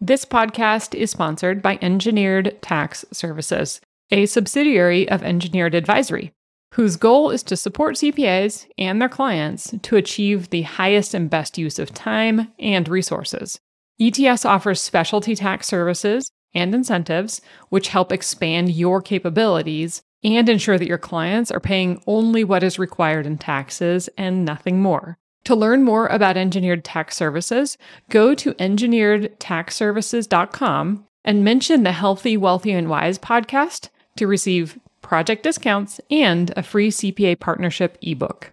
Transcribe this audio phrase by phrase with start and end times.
[0.00, 3.80] This podcast is sponsored by Engineered Tax Services,
[4.12, 6.32] a subsidiary of Engineered Advisory,
[6.74, 11.58] whose goal is to support CPAs and their clients to achieve the highest and best
[11.58, 13.58] use of time and resources.
[14.00, 20.86] ETS offers specialty tax services and incentives, which help expand your capabilities and ensure that
[20.86, 25.18] your clients are paying only what is required in taxes and nothing more.
[25.44, 27.78] To learn more about engineered tax services,
[28.10, 36.00] go to engineeredtaxservices.com and mention the Healthy, Wealthy, and Wise podcast to receive project discounts
[36.10, 38.52] and a free CPA partnership ebook.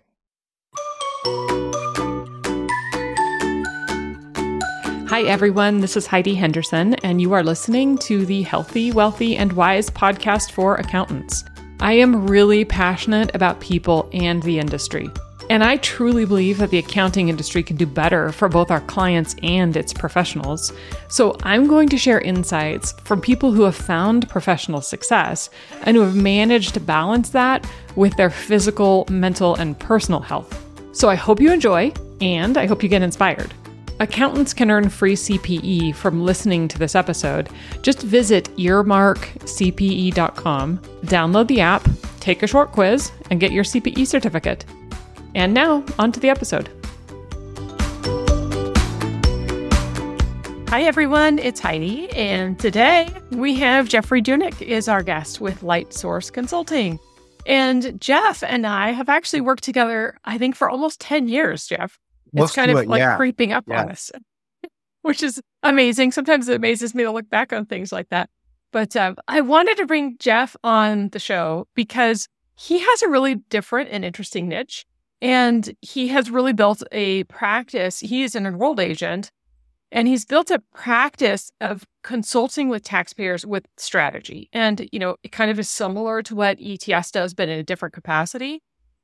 [5.08, 5.82] Hi, everyone.
[5.82, 10.52] This is Heidi Henderson, and you are listening to the Healthy, Wealthy, and Wise podcast
[10.52, 11.44] for accountants.
[11.80, 15.10] I am really passionate about people and the industry.
[15.50, 19.36] And I truly believe that the accounting industry can do better for both our clients
[19.44, 20.74] and its professionals.
[21.08, 25.52] So I'm going to share insights from people who have found professional success
[25.84, 30.62] and who have managed to balance that with their physical, mental, and personal health.
[30.94, 33.54] So I hope you enjoy and I hope you get inspired.
[34.00, 37.50] Accountants can earn free CPE from listening to this episode.
[37.82, 41.88] Just visit earmarkcpe.com, download the app,
[42.20, 44.66] take a short quiz, and get your CPE certificate.
[45.36, 46.70] And now, on to the episode.
[50.70, 51.40] Hi, everyone.
[51.40, 52.10] It's Heidi.
[52.12, 57.00] And today we have Jeffrey Junek is our guest with Light Source Consulting.
[57.46, 62.00] And Jeff and I have actually worked together, I think, for almost 10 years, Jeff.
[62.32, 63.18] Most it's kind of it, like yeah.
[63.18, 63.82] creeping up Yeah.
[63.82, 64.14] on us,
[65.02, 66.14] which is amazing.
[66.14, 68.30] Sometimes it amazes me to look back on things like that.
[68.72, 73.36] But um, I wanted to bring Jeff on the show because he has a really
[73.36, 74.86] different and interesting niche.
[75.26, 78.00] And he has really built a practice.
[78.00, 79.32] He is an enrolled agent
[79.92, 84.50] and he's built a practice of consulting with taxpayers with strategy.
[84.54, 87.64] And, you know, it kind of is similar to what ETS does, but in a
[87.64, 88.62] different capacity.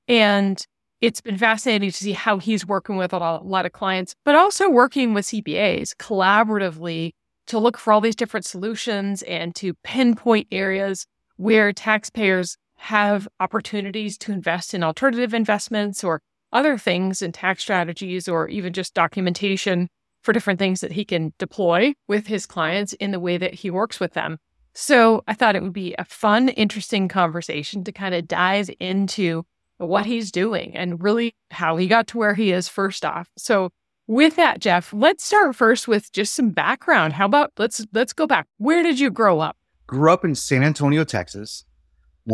[0.08, 0.64] And
[1.02, 4.70] it's been fascinating to see how he's working with a lot, of clients, but also
[4.70, 7.14] working with CPAs collaboratively
[7.48, 11.08] to look for all these different solutions and to pinpoint areas
[11.38, 16.20] where taxpayers have opportunities to invest in alternative investments or
[16.52, 19.88] other things in tax strategies or even just documentation
[20.24, 23.70] for different things that he can deploy with his clients in the way that he
[23.70, 24.40] works with them.
[24.74, 29.44] So I thought it would be a fun, interesting conversation to kind of dive into
[29.78, 33.30] what he's doing and really how he got to where he is first off.
[33.38, 33.70] So
[34.08, 37.14] with that, Jeff, let's start first with just some background.
[37.14, 38.48] How about let's let's go back.
[38.58, 39.56] Where did you grow up?
[39.86, 41.66] Grew up in San Antonio, Texas.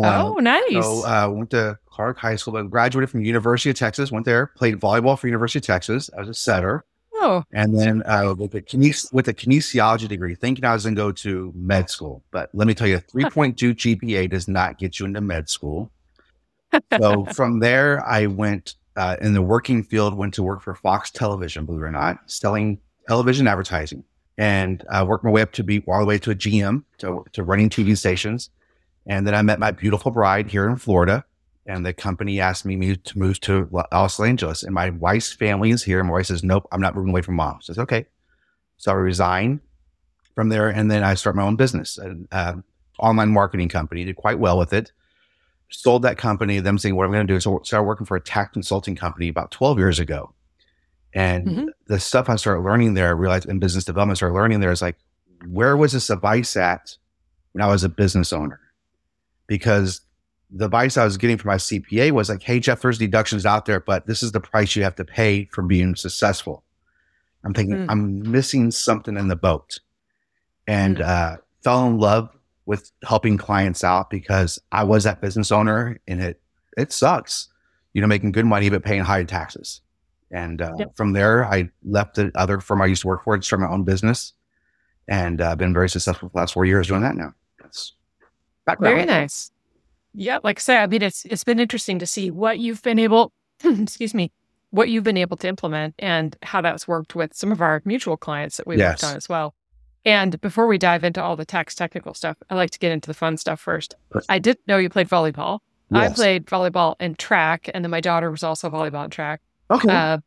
[0.04, 0.62] Oh, nice.
[0.72, 4.12] So uh, went to Clark High School, but graduated from University of Texas.
[4.12, 6.10] Went there, played volleyball for University of Texas.
[6.16, 10.34] I was a setter, oh, and then uh, with a kines- with a kinesiology degree,
[10.34, 12.22] thinking I was going to go to med school.
[12.30, 15.48] But let me tell you, three point two GPA does not get you into med
[15.48, 15.90] school.
[16.98, 20.14] So from there, I went uh, in the working field.
[20.14, 24.04] Went to work for Fox Television, believe it or not, selling television advertising,
[24.36, 27.24] and uh, worked my way up to be all the way to a GM to,
[27.32, 28.50] to running TV stations.
[29.08, 31.24] And then I met my beautiful bride here in Florida,
[31.66, 34.62] and the company asked me to move to Los Angeles.
[34.62, 35.98] And my wife's family is here.
[35.98, 38.06] And my wife says, "Nope, I'm not moving away from mom." Says, "Okay."
[38.76, 39.60] So I resign
[40.34, 42.56] from there, and then I start my own business, an uh,
[42.98, 44.04] online marketing company.
[44.04, 44.92] Did quite well with it.
[45.70, 46.60] Sold that company.
[46.60, 48.94] Them saying, "What I'm going to do?" So I started working for a tax consulting
[48.94, 50.34] company about 12 years ago.
[51.14, 51.66] And Mhm.
[51.86, 54.70] the stuff I started learning there, I realized in business development, I started learning there
[54.70, 54.98] is like,
[55.46, 56.96] where was this advice at
[57.52, 58.60] when I was a business owner?
[59.48, 60.02] Because
[60.50, 63.66] the advice I was getting from my CPA was like, hey, Jeff, there's deductions out
[63.66, 66.62] there, but this is the price you have to pay for being successful.
[67.44, 67.86] I'm thinking, Mm.
[67.88, 69.80] I'm missing something in the boat.
[70.66, 71.04] And Mm.
[71.06, 72.30] uh, fell in love
[72.66, 76.40] with helping clients out because I was that business owner and it
[76.76, 77.48] it sucks,
[77.92, 79.80] you know, making good money but paying high taxes.
[80.30, 80.96] And uh, Yep.
[80.96, 83.68] from there, I left the other firm I used to work for to start my
[83.68, 84.32] own business,
[85.08, 87.34] and uh, been very successful for the last four years doing that now.
[87.60, 87.94] That's
[88.68, 88.94] background.
[88.94, 89.50] Very nice.
[90.14, 92.98] Yeah, like I say, I mean, it's it's been interesting to see what you've been
[92.98, 93.32] able,
[93.64, 94.32] excuse me,
[94.70, 98.16] what you've been able to implement and how that's worked with some of our mutual
[98.16, 99.54] clients that we've worked on as well.
[100.04, 103.08] And before we dive into all the tax technical stuff, I like to get into
[103.08, 103.94] the fun stuff first.
[104.28, 105.60] I did know you played volleyball.
[105.90, 109.40] I played volleyball and track, and then my daughter was also volleyball and track.
[109.70, 109.88] Okay.
[109.90, 110.18] Uh,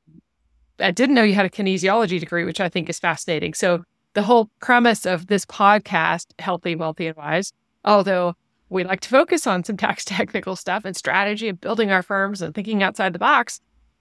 [0.80, 3.54] I didn't know you had a kinesiology degree, which I think is fascinating.
[3.54, 3.84] So
[4.14, 7.54] the whole premise of this podcast, Healthy, Wealthy, and Wise,
[7.86, 8.36] although
[8.70, 12.42] we like to focus on some tax technical stuff and strategy and building our firms
[12.42, 13.60] and thinking outside the box,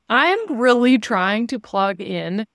[0.09, 2.47] I'm really trying to plug in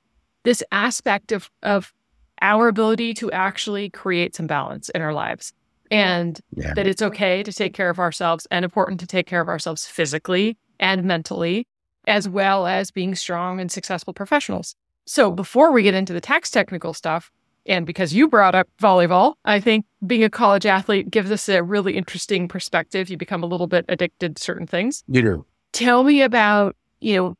[0.44, 1.94] this aspect of, of
[2.42, 5.54] our ability to actually create some balance in our lives
[5.92, 6.74] and Yeah.
[6.74, 9.86] that it's okay to take care of ourselves and important to take care of ourselves
[9.86, 11.68] physically and mentally,
[12.08, 14.76] as well as being strong and successful professionals.
[15.06, 17.32] So before we get into the tax technical stuff,
[17.66, 21.64] and because you brought up volleyball, I think being a college athlete gives us a
[21.64, 23.10] really interesting perspective.
[23.10, 25.04] You become a little bit addicted to certain things.
[25.08, 25.46] You do.
[25.72, 27.38] Tell me about, you know,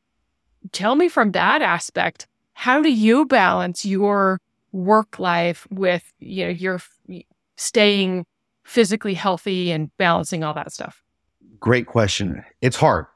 [0.72, 4.40] tell me from that aspect, how do you balance your
[4.72, 6.80] work life with, you know, your
[7.56, 8.26] staying
[8.64, 11.02] physically healthy and balancing all that stuff?
[11.60, 12.44] Great question.
[12.60, 13.06] It's hard,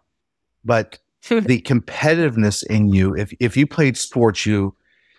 [0.64, 0.98] but
[1.28, 4.74] the competitiveness in you, if if you played sports, you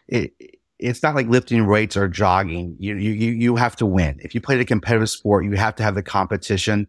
[0.08, 0.34] it,
[0.81, 2.75] it's not like lifting weights or jogging.
[2.80, 4.19] You you you you have to win.
[4.24, 6.88] If you play a competitive sport, you have to have the competition.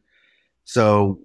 [0.65, 1.21] So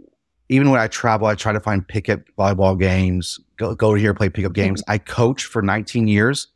[0.49, 3.39] even when I travel, I try to find pickup volleyball games.
[3.57, 4.61] Go go to here, play pickup mm-hmm.
[4.63, 4.83] games.
[4.87, 6.47] I coach for 19 years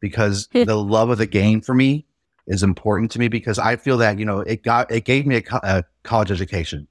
[0.00, 2.06] because the love of the game for me
[2.46, 5.36] is important to me because I feel that you know it got it gave me
[5.36, 6.88] a, co- a college education.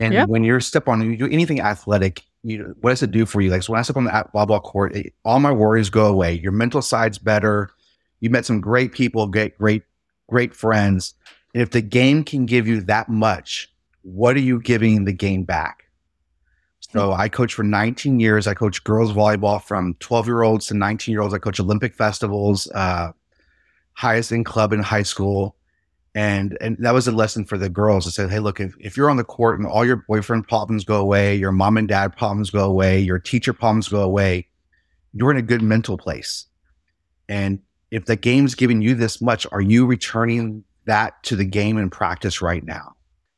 [0.00, 0.24] And Yeah.
[0.26, 3.50] when you're step on you do anything athletic, you what does it do for you?
[3.50, 6.34] Like so when I step on the volleyball court, it, all my worries go away.
[6.34, 7.70] Your mental side's better.
[8.20, 9.82] You met some great people, great great
[10.28, 11.14] great friends.
[11.54, 13.72] And if the game can give you that much,
[14.02, 15.84] what are you giving the game back?
[16.80, 18.46] So I coached for 19 years.
[18.46, 21.34] I coached girls volleyball from 12 year olds to 19 year olds.
[21.34, 23.12] I coach Olympic festivals, uh,
[23.92, 25.56] highest in club in high school.
[26.14, 28.06] And and that was a lesson for the girls.
[28.06, 30.84] I said, hey, look, if, if you're on the court and all your boyfriend problems
[30.84, 34.48] go away, your mom and dad problems go away, your teacher problems go away,
[35.12, 36.46] you're in a good mental place.
[37.28, 41.78] And if the game's giving you this much, are you returning that to the game
[41.78, 42.94] in practice right now?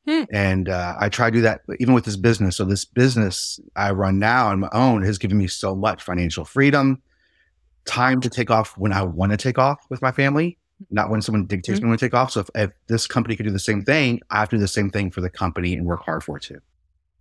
[0.07, 0.23] Hmm.
[0.33, 2.57] And uh, I try to do that even with this business.
[2.57, 6.45] So this business I run now on my own has given me so much financial
[6.45, 7.03] freedom,
[7.85, 10.59] time to take off when I want to take off with my family,
[10.91, 12.33] not when someone dictates me when to take off.
[12.33, 14.69] So if, if this company could do the same thing, I have to do the
[14.69, 16.61] same thing for the company and work hard for it too.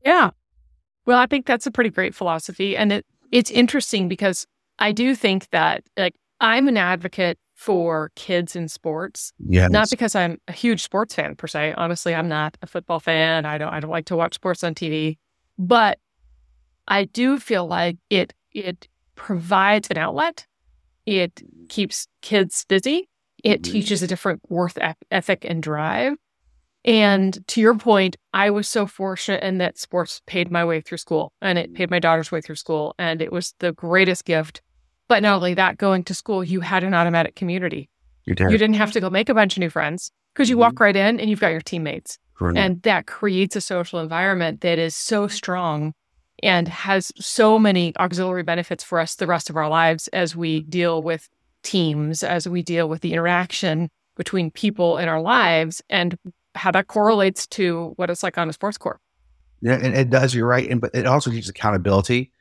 [0.05, 0.31] Yeah.
[1.05, 2.77] Well, I think that's a pretty great philosophy.
[2.77, 4.47] And it, it's interesting because
[4.79, 9.67] I do think that like I'm an advocate for kids in sports, Yeah.
[9.67, 11.73] not because I'm a huge sports fan per se.
[11.75, 13.45] Honestly, I'm not a football fan.
[13.45, 15.17] I don't I don't like to watch sports on TV.
[15.57, 15.99] But
[16.87, 20.45] I do feel like it it provides an outlet.
[21.05, 23.09] It keeps kids busy.
[23.43, 23.71] It Mhm.
[23.71, 24.77] teaches a different worth
[25.11, 26.13] ethic and drive.
[26.85, 30.97] And to your point, I was so fortunate in that sports paid my way through
[30.99, 32.95] school and it paid my daughter's way through school.
[32.97, 34.61] And it was the greatest gift.
[35.09, 37.89] But not only that, going to school, you had an automatic community.
[38.25, 38.49] You're there.
[38.49, 40.83] You didn't have to go make a bunch of new friends because you walk mm-hmm.
[40.83, 42.17] right in and you've got your teammates.
[42.35, 42.57] Correct.
[42.57, 45.93] And that creates a social environment that is so strong
[46.41, 50.61] and has so many auxiliary benefits for us the rest of our lives as we
[50.61, 50.69] mm-hmm.
[50.69, 51.27] deal with
[51.63, 56.17] teams, as we deal with the interaction between people in our lives and
[56.55, 58.99] how that correlates to what it's like on a sports court.
[59.61, 60.33] Yeah, and it does.
[60.33, 62.31] You're right, and but it also teaches accountability.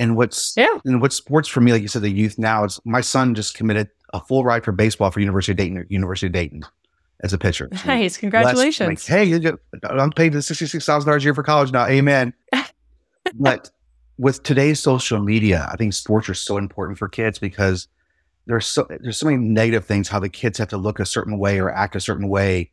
[0.00, 0.78] And what's Yeah.
[0.84, 3.54] and what sports for me, like you said, the youth now is my son just
[3.54, 6.64] committed a full ride for baseball for University of Dayton, University of Dayton,
[7.22, 7.68] as a pitcher.
[7.76, 8.16] So Nice.
[8.16, 8.88] Congratulations.
[8.88, 9.52] Like, hey,
[9.84, 11.86] I'm paid the sixty six thousand dollars a year for college now.
[11.86, 12.32] Amen.
[13.34, 13.70] but
[14.16, 17.86] with today's social media, I think sports are so important for kids because
[18.46, 21.38] there's so there's so many negative things how the kids have to look a certain
[21.38, 22.70] way or act a certain way,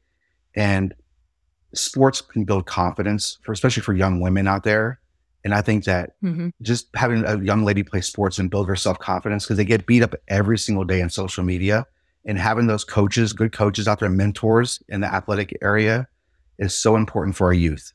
[0.55, 0.93] and
[1.73, 4.99] sports can build confidence for especially for young women out there.
[5.43, 6.51] And I think that Mhm.
[6.61, 9.85] just having a young lady play sports and build her self confidence because they get
[9.85, 11.85] beat up every single day on social media,
[12.25, 16.07] and having those coaches, good coaches out there, mentors in the athletic area,
[16.59, 17.93] is so important for our youth.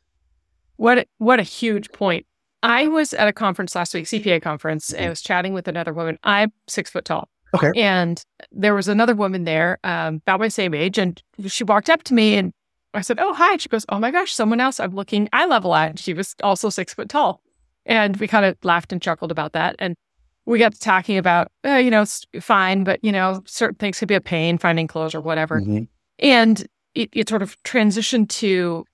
[0.76, 2.26] What a, what a huge point.
[2.62, 5.92] I was at a conference last week, CPA conference, and I was chatting with another
[5.92, 6.18] woman.
[6.22, 7.28] I'm six foot tall.
[7.54, 7.72] Okay.
[7.76, 12.02] And there was another woman there, um, about my same age, and she walked up
[12.04, 12.52] to me and
[12.94, 15.74] I said, "Oh, hi." She goes, "Oh my gosh, someone else I'm looking eye level
[15.74, 17.40] at." She was also six foot tall,
[17.86, 19.76] and we kind of laughed and chuckled about that.
[19.78, 19.96] And
[20.44, 23.98] we got to talking about, uh, you know, it's fine, but you know, certain things
[23.98, 25.60] could be a pain finding clothes or whatever.
[25.60, 25.86] Mhm.
[26.18, 28.84] And it, it sort of transitioned to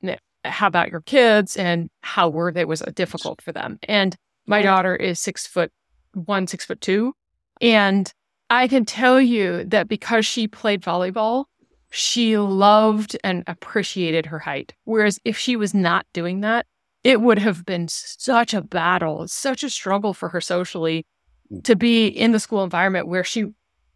[0.45, 3.79] how about your kids and how were they was it difficult for them.
[3.89, 4.15] And
[4.47, 5.73] my daughter is six foot
[6.15, 7.15] one, six foot two.
[7.61, 8.13] And
[8.51, 11.47] I can tell you that because she played volleyball,
[11.91, 14.75] she loved and appreciated her height.
[14.85, 16.67] Whereas if she was not doing that,
[17.05, 21.07] it would have been such a battle, such a struggle for her socially
[21.53, 21.63] mm.
[21.65, 23.47] to be in the school environment where she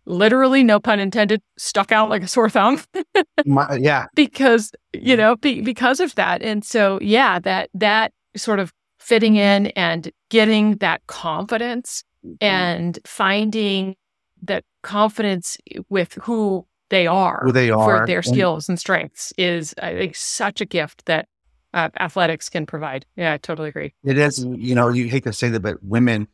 [0.04, 2.80] literally, no pun intended, stuck out like a sore thumb.
[3.44, 5.18] My- yeah, because you mm.
[5.18, 6.42] know be, because of that.
[6.42, 12.36] And so yeah that that sort of fitting in and getting that confidence mm-hmm.
[12.40, 13.96] and finding
[14.42, 15.58] that confidence
[15.88, 20.60] with who they are, Who they for their skills and strengths is, I think, such
[20.60, 21.26] a gift that
[21.72, 23.06] uh, athletics can provide.
[23.16, 23.94] Yeah, I totally agree.
[24.04, 26.28] It is, you know, you hate to say that, but women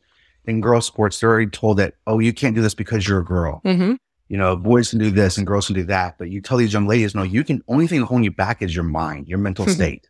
[0.45, 3.25] in girl sports, they're already told that, oh, you can't do this because you're a
[3.25, 3.61] girl.
[3.63, 3.93] hmm
[4.27, 6.17] You know, boys can do this and girls can do that.
[6.17, 8.75] But you tell these young ladies, no, you can, only thing holding you back is
[8.75, 9.69] your mind, your mental Mhm.
[9.69, 10.09] state.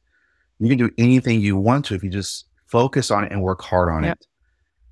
[0.59, 3.61] You can do anything you want to if you just focus on it and work
[3.61, 4.17] hard on Yep.
[4.17, 4.25] it.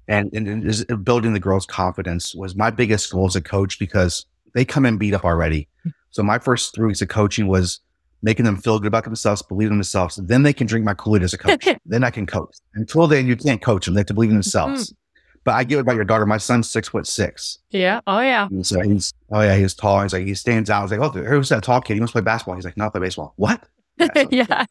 [0.07, 0.47] And, and,
[0.89, 4.85] and building the girls' confidence was my biggest goal as a coach because they come
[4.85, 5.67] in beat up already.
[5.83, 5.89] Hmm.
[6.11, 7.79] So my first three weeks of coaching was
[8.23, 10.15] making them feel good about themselves, believe in themselves.
[10.15, 11.67] Then they can drink my Kool-Aid as a coach.
[11.85, 12.55] then I can coach.
[12.73, 13.93] Until then, you can't coach them.
[13.93, 14.89] They have to believe in themselves.
[14.89, 14.95] Hmm.
[15.43, 16.25] But I get it about your daughter.
[16.25, 17.59] My son's six foot six.
[17.69, 18.01] Yeah.
[18.05, 18.47] Oh, yeah.
[18.47, 20.01] And so he's, oh yeah, he's tall.
[20.01, 20.79] He's like, he stands out.
[20.79, 21.93] I was like, oh, who's that tall kid?
[21.93, 22.55] He must play basketball.
[22.55, 23.33] He's like, not play baseball.
[23.37, 23.63] What?
[23.99, 24.65] Yeah, so- yeah.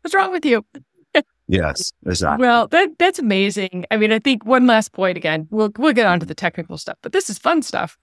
[0.00, 0.64] What's wrong with you?
[1.48, 2.46] Yes, exactly.
[2.46, 3.84] Well, that that's amazing.
[3.90, 5.48] I mean, I think one last point again.
[5.50, 7.98] We'll we'll get on to the technical stuff, but this is fun stuff.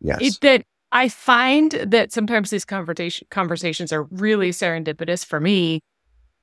[0.00, 0.18] Yes.
[0.20, 5.80] It, that I find that sometimes these conversation conversations are really serendipitous for me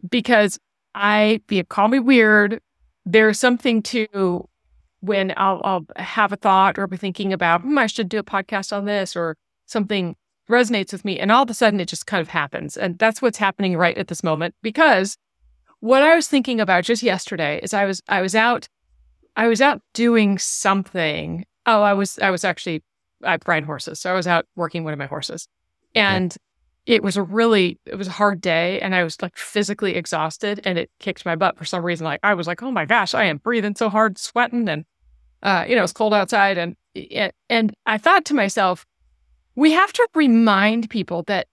[0.09, 0.59] because
[0.93, 2.59] I be call me weird.
[3.05, 4.47] There's something to
[4.99, 8.23] when I'll, I'll have a thought or be thinking about, hmm, I should do a
[8.23, 10.15] podcast on this or something
[10.49, 11.19] resonates with me.
[11.19, 12.77] And all of a sudden it just kind of happens.
[12.77, 15.17] And that's what's happening right at this moment because
[15.79, 18.67] what I was thinking about just yesterday is I was, I was out,
[19.35, 21.45] I was out doing something.
[21.65, 22.83] Oh, I was, I was actually,
[23.23, 23.99] I ride horses.
[23.99, 25.47] So I was out working one of my horses
[25.95, 26.35] and
[26.85, 30.61] it was a really, it was a hard day and I was like physically exhausted
[30.65, 32.05] and it kicked my butt for some reason.
[32.05, 34.85] Like I was like, oh my gosh, I am breathing so hard, sweating and,
[35.43, 36.57] uh, you know, it's cold outside.
[36.57, 36.75] And,
[37.49, 38.85] and I thought to myself,
[39.55, 41.47] we have to remind people that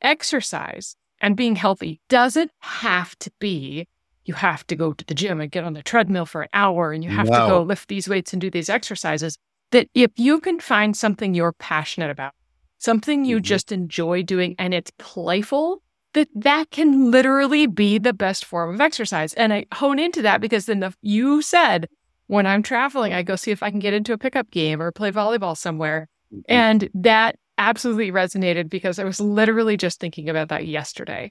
[0.00, 3.88] exercise and being healthy doesn't have to be
[4.28, 6.92] you have to go to the gym and get on the treadmill for an hour
[6.92, 9.38] and you have to go lift these weights and do these exercises.
[9.72, 12.32] That if you can find something you're passionate about,
[12.78, 13.42] something you Mhm.
[13.42, 15.82] just enjoy doing and it's playful,
[16.14, 19.34] that that can literally be the best form of exercise.
[19.34, 21.88] And I hone into that because then the, you said
[22.28, 24.90] when I'm traveling, I go see if I can get into a pickup game or
[24.90, 26.08] play volleyball somewhere.
[26.32, 26.40] Mm-hmm.
[26.48, 31.30] And that absolutely resonated because I was literally just thinking about that yesterday.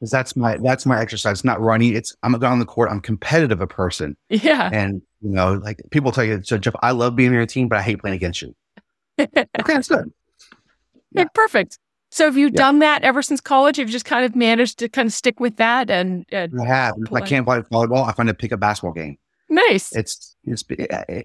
[0.00, 1.38] 'Cause that's my that's my exercise.
[1.38, 1.94] It's not running.
[1.94, 2.90] It's I'm a guy on the court.
[2.90, 4.68] I'm competitive a person, Yeah.
[4.72, 7.68] and you know, like people tell you, so Jeff, I love being on your team,
[7.68, 8.54] but I hate playing against you.
[9.18, 10.12] Okay, that's good.
[11.12, 11.22] Yeah.
[11.22, 11.78] Okay, perfect.
[12.10, 12.52] So have you Yeah.
[12.56, 13.78] done that ever since college?
[13.78, 16.94] You've just kind of managed to kind of stick with that and, and I have.
[16.98, 19.16] If I can't play volleyball, I find a pick a basketball game.
[19.48, 19.94] nice.
[19.96, 20.64] It's it's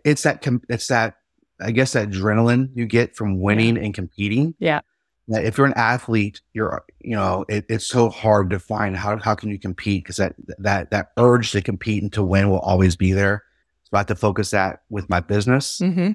[0.03, 1.15] it's that it's that
[1.60, 4.55] I guess that adrenaline you get from winning and competing.
[4.60, 4.81] Yeah.
[5.27, 9.17] That if you're an athlete, you're you know it, it's so hard to find how
[9.17, 12.60] how can you compete because that that that urge to compete and to win will
[12.60, 13.43] always be there.
[13.91, 16.12] So I have to focus that with my business hmm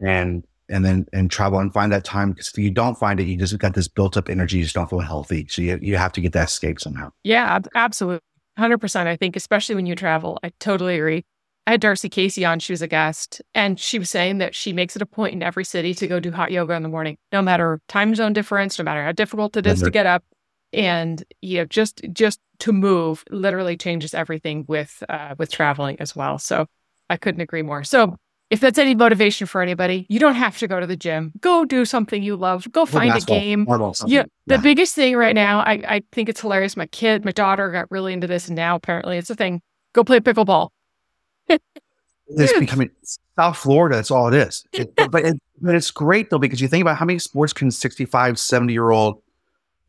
[0.00, 3.24] and and then and travel and find that time because if you don't find it,
[3.24, 4.58] you just got this built up energy.
[4.58, 5.46] You just don't feel healthy.
[5.48, 7.10] So you you have to get that escape somehow.
[7.24, 8.20] Yeah, ab- absolutely.
[8.56, 9.08] 100%.
[9.08, 11.24] I think, especially when you travel, I totally agree.
[11.66, 12.58] I had Darcy Casey on.
[12.60, 15.42] She was a guest, and she was saying that she makes it a point in
[15.42, 18.78] every city to go do hot yoga in the morning, no matter time zone difference,
[18.78, 20.24] no matter how difficult it is to get up.
[20.72, 26.14] And you know, just just to move literally changes everything with uh, with traveling as
[26.14, 26.38] well.
[26.38, 26.66] So
[27.10, 27.84] I couldn't agree more.
[27.84, 28.16] So
[28.48, 31.32] if that's any motivation for anybody, you don't have to go to the gym.
[31.40, 32.70] Go do something you love.
[32.72, 33.66] Go find a game.
[34.06, 34.56] Yeah, the Yeah.
[34.60, 36.76] biggest thing right now, I, I think it's hilarious.
[36.76, 39.60] My kid, my daughter got really into this, and now apparently it's a thing.
[39.92, 40.70] Go play pickleball.
[41.48, 42.90] it's becoming
[43.36, 43.96] South Florida.
[43.96, 44.64] That's all it is.
[44.72, 47.52] It- but but, it, but it's great though because you think about how many sports
[47.52, 49.22] can 65, 70 year old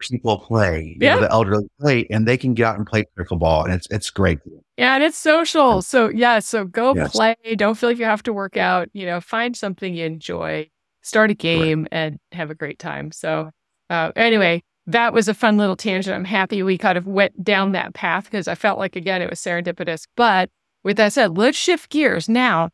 [0.10, 1.16] people play, you Yeah.
[1.16, 4.10] know, the elderly play, and they can get out and play pickleball, and it's it's
[4.10, 4.40] great.
[4.78, 5.82] Yeah, and it's social.
[5.82, 7.12] So yeah, so go Yes.
[7.12, 7.36] play.
[7.56, 8.90] Don't feel like you have to work out.
[8.94, 10.70] You know, find something you enjoy.
[11.04, 13.12] Start a game and have a great time.
[13.12, 13.50] So
[13.90, 16.16] uh, anyway, that was a fun little tangent.
[16.16, 19.30] I'm happy we kind of went down that path because I felt like again it
[19.30, 20.06] was serendipitous.
[20.16, 20.50] But
[20.84, 22.70] with that said, let's shift gears now.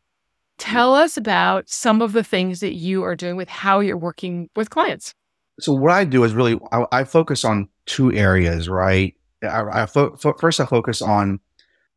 [0.58, 4.48] Tell us about some of the things that you are doing with how you're working
[4.56, 5.14] with clients.
[5.60, 9.14] So what I do is really I, I focus on two areas, right?
[9.42, 11.40] I, I fo- first I focus on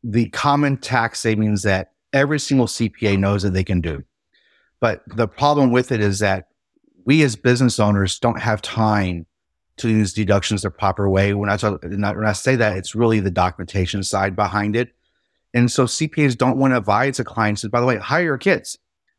[0.04, 4.04] the common tax savings that every single CPA knows that they can do.
[4.80, 6.48] But the problem with it is that
[7.06, 9.26] we as business owners don't have time
[9.78, 11.34] to use deductions the proper way.
[11.34, 14.94] When I talk, when I say that, it's really the documentation side behind it.
[15.54, 18.38] And so CPAs don't want to advise a client, says, by the way, hire your
[18.38, 18.78] kids,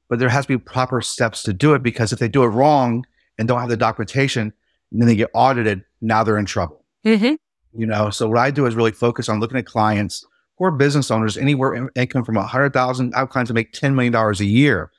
[0.08, 2.48] but there has to be proper steps to do it because if they do it
[2.48, 3.04] wrong
[3.42, 4.52] and don't have the documentation,
[4.92, 7.34] and then they get audited, now they're in trouble Mm-hmm.
[7.80, 10.24] you know so what i do is really focus on looking at clients
[10.56, 13.72] who are business owners anywhere in income from a hundred thousand out clients to make
[13.72, 14.90] $10 million a year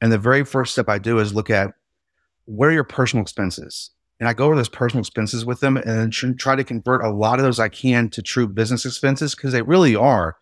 [0.00, 1.72] And the very first step I do is look at
[2.44, 3.90] what are your personal expenses?
[4.20, 7.40] And I go over those personal expenses with them and try to convert a lot
[7.40, 10.36] of those I can to true business expenses because they really are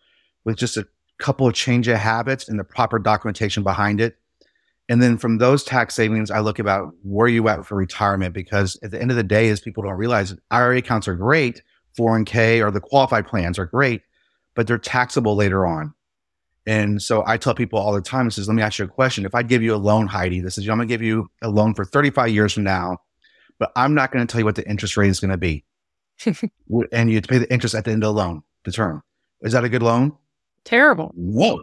[0.45, 0.85] with just a
[1.17, 4.18] couple of change of habits and the proper documentation behind it.
[4.89, 8.77] And then from those tax savings, I look about where you at for retirement because
[8.81, 11.61] at the end of the day, as people don't realize, IRA accounts are great,
[11.97, 14.01] 401k or the qualified plans are great,
[14.55, 15.93] but they're taxable later on.
[16.65, 18.87] And so I tell people all the time, I says, let me ask you a
[18.87, 19.25] question.
[19.25, 21.49] If I give you a loan, Heidi, this is, I'm going to give you a
[21.49, 22.97] loan for 35 years from now,
[23.59, 25.65] but I'm not going to tell you what the interest rate is going to be.
[26.91, 29.03] and you pay the interest at the end of the loan, the term.
[29.41, 30.17] Is that a good loan?
[30.63, 31.11] Terrible.
[31.15, 31.61] Whoa.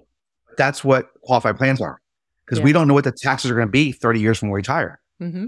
[0.57, 2.01] That's what qualified plans are.
[2.47, 2.65] Because yeah.
[2.65, 4.59] we don't know what the taxes are going to be 30 years from when we
[4.59, 5.47] retire, mm-hmm.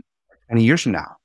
[0.49, 1.17] 20 years from now.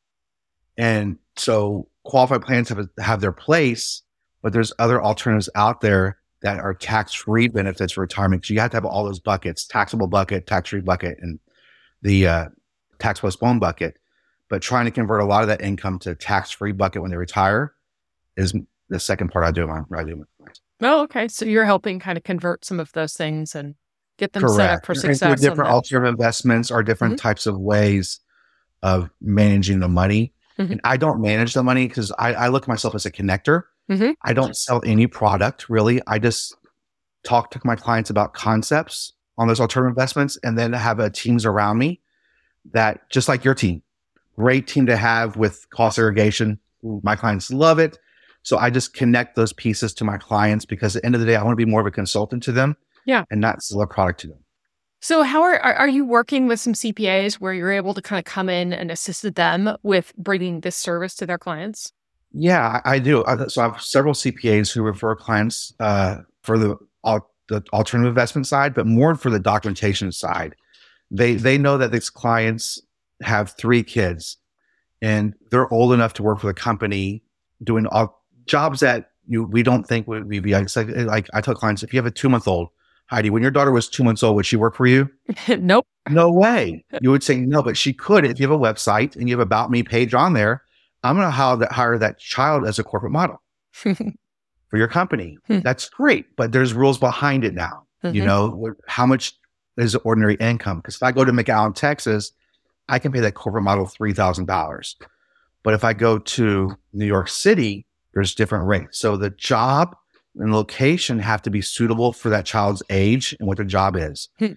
[0.78, 4.04] And so qualified plans have, have their place,
[4.42, 8.42] but there's other alternatives out there that are tax free benefits for retirement.
[8.42, 11.40] Because you have to have all those buckets taxable bucket, tax free bucket, and
[12.02, 12.46] the uh,
[13.00, 13.98] tax postponed bucket
[14.54, 17.18] but trying to convert a lot of that income to tax free bucket when they
[17.18, 17.74] retire
[18.38, 18.54] is
[18.88, 20.24] the second part I do my I do.
[20.80, 21.28] Oh, okay.
[21.28, 23.74] So you're helping kind of convert some of those things and
[24.24, 24.56] get them Correct.
[24.56, 25.42] set up for success.
[25.42, 27.28] different alternative investments or different mm-hmm.
[27.28, 28.20] types of ways
[28.82, 30.34] of managing the money.
[30.60, 30.74] Mm-hmm.
[30.74, 33.64] And I don't manage the money because I, I, look at myself as a connector.
[33.90, 34.12] Mm-hmm.
[34.22, 36.02] I don't sell any product really.
[36.08, 36.56] I just
[37.24, 41.46] talk to my clients about concepts on those alternative investments and then have a teams
[41.46, 42.02] around me
[42.72, 43.82] that just like your team,
[44.36, 46.60] great team to have with cost segregation.
[46.84, 47.98] My clients love it.
[48.44, 51.28] So I just connect those pieces to my clients because at the end of the
[51.28, 52.76] day, I want to be more of a consultant to them.
[53.06, 53.26] Yeah.
[53.30, 54.40] And not sell a product to them.
[55.02, 58.26] So how are are you working with some CPAs where you're able to kind of
[58.26, 61.92] come in and assist them with bringing this service to their clients?
[62.32, 63.24] Yeah, I, I do.
[63.50, 66.78] So I have several CPAs who refer clients uh, for the,
[67.50, 70.56] the alternative investment side, but more for the documentation side.
[71.12, 72.82] They they know that these clients
[73.22, 74.38] have three kids
[75.02, 77.24] and they're old enough to work for the company
[77.64, 81.84] doing all jobs that you we don't think would be like, like I tell clients
[81.84, 82.70] if you have a two month old
[83.14, 85.10] Heidi when your daughter was two months old would she work for you
[85.60, 89.16] nope no way you would say no but she could if you have a website
[89.16, 90.64] and you have about me page on there
[91.04, 95.38] I'm going to hire that hire that child as a corporate model for your company
[95.48, 95.60] hmm.
[95.60, 98.16] that's great but there's rules behind it now mm-hmm.
[98.16, 99.34] you know how much
[99.78, 102.32] is ordinary income because if I go to McAllen Texas
[102.90, 104.96] I can pay that corporate model $3,000.
[105.64, 109.00] But if I go to New York City, there's different rates.
[109.00, 109.96] So the job
[110.36, 114.30] and location have to be suitable for that child's age and what their job is.
[114.40, 114.54] Hmm.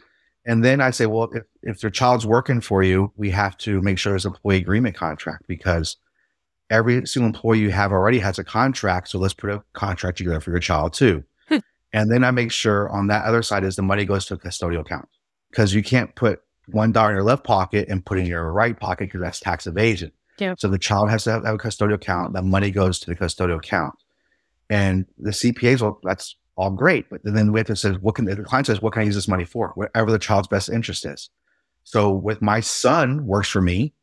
[0.46, 3.82] And then I say, well, if, if their child's working for you, we have to
[3.82, 5.96] make sure there's an employee agreement contract because
[6.70, 9.08] every single employee you have already has a contract.
[9.08, 11.24] So let's put a contract together for your child too.
[11.48, 11.58] Hmm.
[11.92, 14.38] And then I make sure on that other side is the money goes to a
[14.38, 15.08] custodial account
[15.50, 18.78] because you can't put one dollar in your left pocket and put in your right
[18.78, 20.12] pocket because that's tax evasion.
[20.38, 20.54] Yeah.
[20.58, 22.34] So the child has to have, have, a custodial account.
[22.34, 23.94] That money goes to the custodial account.
[24.68, 27.08] And the CPAs, well, that's all great.
[27.10, 29.14] But then we have to say, what can the client says, what can I use
[29.14, 29.72] this money for?
[29.74, 31.30] Whatever the child's best interest is.
[31.84, 33.94] So with my son works for me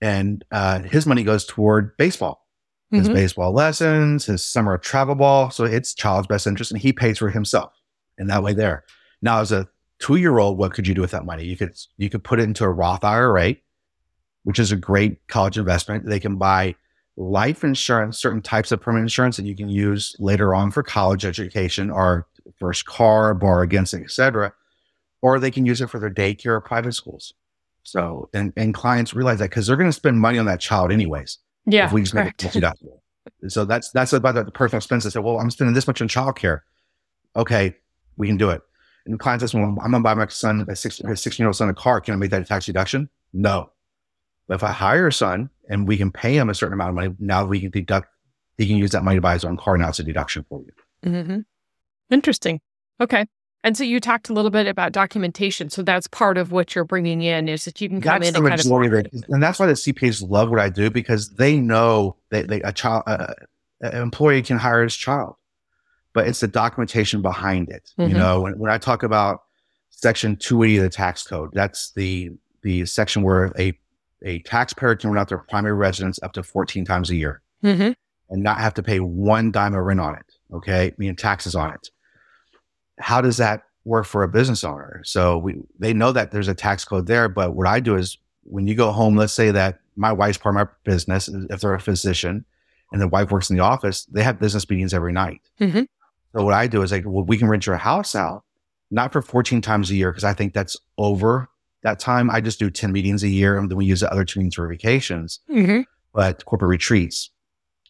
[0.00, 2.46] and uh, his money goes toward baseball,
[2.90, 3.14] his mm-hmm.
[3.14, 5.50] baseball lessons, his summer travel ball.
[5.50, 7.72] So it's child's best interest and he pays for himself
[8.18, 8.84] in that way there.
[9.22, 11.44] Now, as a two year old, what could you do with that money?
[11.44, 13.54] You could you could put it into a Roth IRA,
[14.42, 16.04] which is a great college investment.
[16.04, 16.74] They can buy
[17.16, 21.24] life insurance, certain types of permanent insurance that you can use later on for college
[21.24, 22.26] education or
[22.58, 24.52] first car, borrow against it, etc.
[25.20, 27.34] Or they can use it for their daycare or private schools.
[27.82, 30.92] So and, and clients realize that because they're going to spend money on that child
[30.92, 31.38] anyways.
[31.66, 31.86] Yeah.
[31.86, 32.44] If we just correct.
[32.44, 33.00] make it deductible.
[33.48, 35.12] so that's that's about the personal expenses.
[35.12, 36.60] Say, well, I'm spending this much on childcare.
[37.36, 37.74] Okay,
[38.16, 38.62] we can do it.
[39.04, 41.04] And the client says, well, I'm going to buy my son, a 16
[41.38, 42.00] year old son, a car.
[42.00, 43.08] Can I make that a tax deduction?
[43.32, 43.70] No.
[44.46, 46.94] But if I hire a son and we can pay him a certain amount of
[46.94, 48.08] money, now we can deduct,
[48.58, 49.76] he can use that money to buy his own car.
[49.76, 51.10] Now it's a deduction for you.
[51.10, 51.40] Mm-hmm.
[52.10, 52.60] Interesting.
[53.00, 53.26] Okay.
[53.64, 55.70] And so you talked a little bit about documentation.
[55.70, 58.36] So that's part of what you're bringing in is that you can come that's in
[58.36, 59.24] and kind of, of it.
[59.28, 62.72] and that's why the CPAs love what I do because they know that they, a
[62.72, 63.34] child, uh,
[63.80, 65.36] an employee can hire his child
[66.12, 67.90] but it's the documentation behind it.
[67.98, 68.10] Mm-hmm.
[68.10, 69.42] You know, when, when I talk about
[69.90, 72.30] section 280 of the tax code, that's the
[72.62, 73.76] the section where a
[74.24, 77.92] a taxpayer can rent out their primary residence up to 14 times a year mm-hmm.
[78.30, 80.26] and not have to pay one dime of rent on it.
[80.52, 80.92] Okay.
[80.98, 81.88] Meaning taxes on it.
[82.98, 85.02] How does that work for a business owner?
[85.04, 88.18] So we, they know that there's a tax code there, but what I do is
[88.44, 91.74] when you go home, let's say that my wife's part of my business, if they're
[91.74, 92.44] a physician
[92.92, 95.40] and the wife works in the office, they have business meetings every night.
[95.60, 95.82] Mm-hmm.
[96.34, 98.44] So what I do is like, well, we can rent your house out,
[98.90, 101.48] not for 14 times a year, because I think that's over
[101.82, 104.24] That time I just do 10 meetings a year and then we use the other
[104.24, 105.84] two meetings for vacations, Mhm.
[106.14, 107.30] but corporate retreats.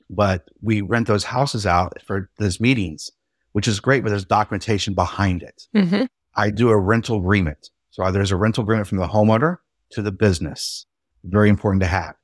[0.09, 3.11] But we rent those houses out for those meetings,
[3.52, 5.66] which is great, but there's documentation behind it.
[5.74, 6.09] Mhm.
[6.35, 7.70] I do a rental agreement.
[7.90, 9.59] So there's a rental agreement from the homeowner
[9.90, 10.87] to the business.
[11.24, 12.14] Very important to have.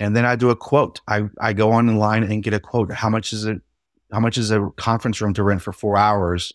[0.00, 1.00] And then I do a quote.
[1.08, 2.92] I, I go online and get a quote.
[2.92, 3.62] How much is it?
[4.12, 6.52] How much is a conference room to rent for four hours?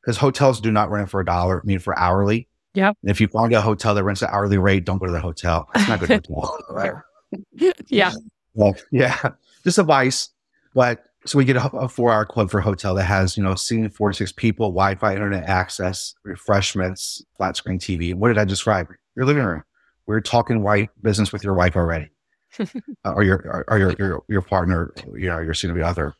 [0.00, 2.48] Because hotels do not rent for a dollar, I mean for hourly.
[2.76, 2.98] Yep.
[3.02, 5.20] And if you find a hotel that rents an hourly rate, don't go to the
[5.20, 5.66] hotel.
[5.74, 6.58] It's not a good hotel.
[6.70, 6.92] Right.
[7.88, 8.12] Yeah.
[8.54, 9.30] Well, yeah,
[9.64, 10.30] just advice.
[10.74, 13.42] But so we get a, a four hour quote for a hotel that has, you
[13.42, 18.14] know, seating four to six people, Wi Fi, internet access, refreshments, flat screen TV.
[18.14, 18.88] What did I describe?
[19.16, 19.64] Your living room.
[20.06, 22.10] We're talking white business with your wife already,
[22.60, 22.64] uh,
[23.04, 26.14] or your or, or your, your your partner, you know, your soon to be other.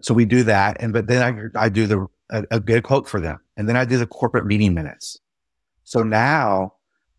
[0.00, 3.08] So we do that, and but then I I do the a, a good quote
[3.08, 5.18] for them, and then I do the corporate meeting minutes.
[5.92, 6.72] So now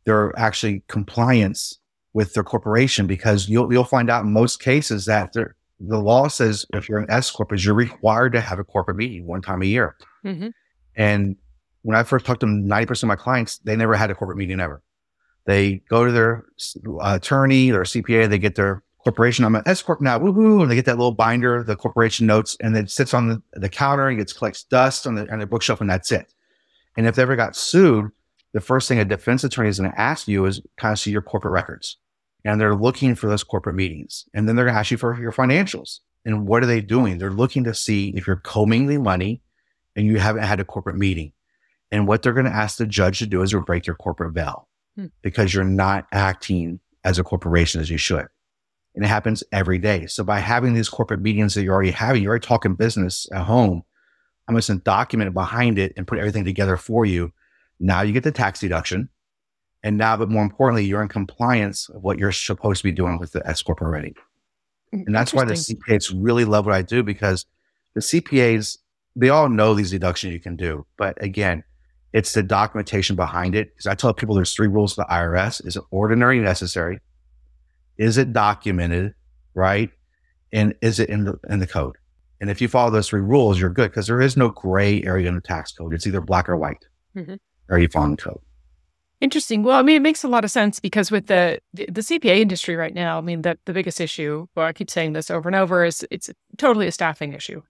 [0.04, 1.78] they're actually compliance
[2.14, 6.28] with their corporation because you'll you'll find out in most cases that they're the law
[6.28, 9.44] says if you're an S corp, is you're required to have a corporate meeting one
[9.44, 9.96] time a year.
[10.26, 10.54] Mhm.
[10.96, 11.36] And
[11.84, 14.40] when I first talked to ninety percent of my clients they never had a corporate
[14.40, 14.82] meeting ever.
[15.46, 16.46] They go to their
[17.00, 19.46] uh, attorney or CPA, they get their corporation.
[19.46, 20.64] I'm an S corp now, woohoo!
[20.64, 23.70] And they get that little binder, the corporation notes, and it sits on the, the
[23.70, 26.34] counter and gets collects dust on the on the bookshelf, and that's it.
[26.98, 28.10] And if they ever got sued,
[28.54, 31.12] the first thing a defense attorney is going to ask you is kind of see
[31.12, 31.98] your corporate records
[32.46, 34.26] and they're looking for those corporate meetings.
[34.34, 36.00] And then they're going to ask you for your financials.
[36.26, 37.18] And what are they doing?
[37.18, 39.42] They're looking to see if you're commingling money
[39.96, 41.34] and you haven't had a corporate meeting.
[41.92, 44.68] And what they're going to ask the judge to do is break your corporate veil
[44.96, 45.08] Hmm.
[45.24, 48.28] because you're not acting as a corporation as you should.
[48.96, 50.06] And it happens every day.
[50.06, 53.46] So by having these corporate meetings that you're already having, you're already talking business at
[53.46, 53.82] home.
[54.48, 57.34] I'm just going to document it behind it and put everything together for you.
[57.84, 59.10] Now you get the tax deduction.
[59.84, 63.20] And now, but more importantly, you're in compliance of what you're supposed to be doing
[63.20, 64.16] with the S Corp already.
[64.94, 67.46] And that's why the CPAs really love what I do because
[67.94, 68.78] the CPAs,
[69.16, 70.86] they all know these deductions you can do.
[70.98, 71.64] But again,
[72.14, 73.74] it's the documentation behind it.
[73.74, 75.66] Because I tell people there's three rules to the IRS.
[75.68, 77.00] Is it ordinary necessary?
[77.98, 79.16] Is it documented?
[79.56, 79.90] Right?
[80.54, 81.98] And is it in the in the code?
[82.40, 85.28] And if you follow those three rules, you're good because there is no gray area
[85.28, 85.94] in the tax code.
[85.94, 86.86] It's either black or white.
[87.16, 87.40] Mhm.
[87.70, 88.40] Or you follow the code.
[89.22, 89.64] Interesting.
[89.64, 92.40] Well, I mean, it makes a lot of sense because with the the, the CPA
[92.40, 95.48] industry right now, I mean, the, the biggest issue, well, I keep saying this over
[95.48, 97.62] and over, is it's totally a staffing issue.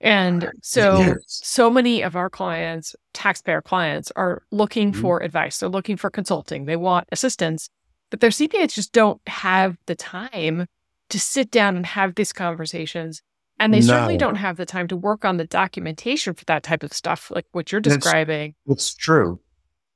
[0.00, 1.18] And so, Yes.
[1.26, 5.00] so many of our clients, taxpayer clients, are looking Mhm.
[5.00, 5.58] for advice.
[5.58, 6.64] They're looking for consulting.
[6.64, 7.68] They want assistance,
[8.10, 10.66] but their CPAs just don't have the time
[11.10, 13.22] to sit down and have these conversations.
[13.58, 16.82] And they certainly don't have the time to work on the documentation for that type
[16.82, 18.54] of stuff, like what you're describing.
[18.66, 19.38] It's true.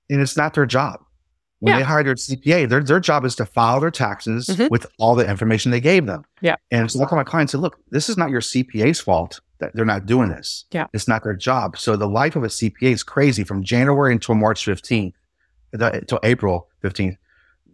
[0.09, 1.01] And it's not their job.
[1.59, 1.79] When Yeah.
[1.79, 4.71] they hire their CPA, their, their job is to file their taxes Mhm.
[4.71, 6.25] with all the information they gave them.
[6.43, 6.57] Yeah.
[6.71, 9.75] And so I tell my clients, say, look, this is not your CPA's fault that
[9.75, 10.67] they're not doing this.
[10.71, 10.87] Yeah.
[10.93, 11.79] It's not their job.
[11.79, 15.15] So the life of a CPA is crazy from January until March 15th,
[15.73, 17.17] until April 15th.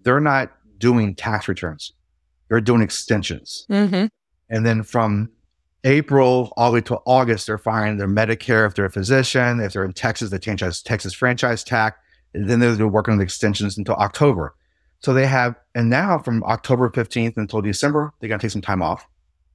[0.04, 1.92] They're not doing tax returns.
[2.48, 3.66] They're doing extensions.
[3.68, 4.06] Mm-hmm.
[4.48, 5.30] And then from
[5.84, 9.60] April all the way to August, they're filing their Medicare if they're a physician.
[9.60, 11.98] If they're in Texas, they change as Texas franchise tax.
[12.34, 14.54] And then they're working on the extensions until October.
[15.00, 18.62] So they have, and now from October 15th until December, they're going to take some
[18.62, 19.06] time off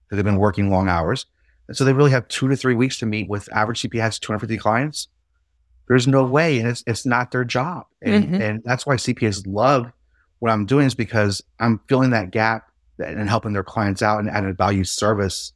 [0.06, 1.26] because they've been working long hours.
[1.68, 4.20] And so they really have two to three weeks to meet with average CPA has
[4.20, 5.08] 250 clients.
[5.88, 6.60] There's no way.
[6.60, 7.86] And it's, it's not their job.
[8.02, 8.42] And, Mhm.
[8.42, 9.92] and that's why CPAs love
[10.40, 12.70] what I'm doing is because I'm filling that gap
[13.04, 15.54] and helping their clients out and adding value service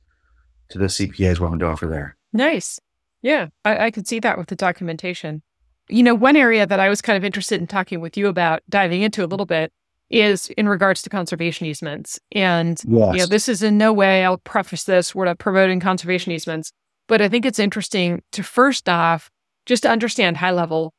[0.71, 2.17] to the CPAs what I'm doing for there.
[2.33, 2.79] Nice.
[3.21, 5.43] Yeah, I, I could see that with the documentation.
[5.89, 8.61] You know, one area that I was kind of interested in talking with you about,
[8.69, 9.71] diving into a little bit,
[10.09, 12.19] is in regards to conservation easements.
[12.33, 13.13] And, Yes.
[13.13, 16.71] you know, this is in no way, I'll preface this, we're not promoting conservation easements,
[17.07, 19.29] but I think it's interesting to first off,
[19.65, 20.93] just to understand high level,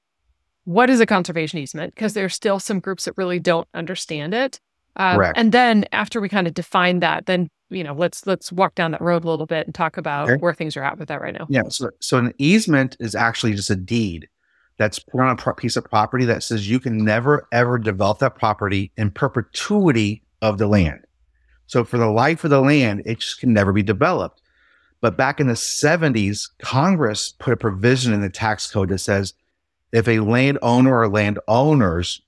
[0.64, 1.94] what is a conservation easement?
[1.94, 4.60] Because there's still some groups that really don't understand it.
[4.96, 8.74] Um, and then after we kind of define that, then you know, let's let's walk
[8.74, 10.38] down that road a little bit and talk about Okay.
[10.40, 11.46] where things are at with that right now.
[11.48, 11.62] Yeah.
[11.68, 14.28] So, so an easement is actually just a deed
[14.76, 18.34] that's put on a piece of property that says you can never ever develop that
[18.34, 21.00] property in perpetuity of the land.
[21.66, 24.42] So for the life of the land, it just can never be developed.
[25.00, 29.34] But back in the 70s, Congress put a provision in the tax code that says
[29.92, 32.20] if a landowner or landowners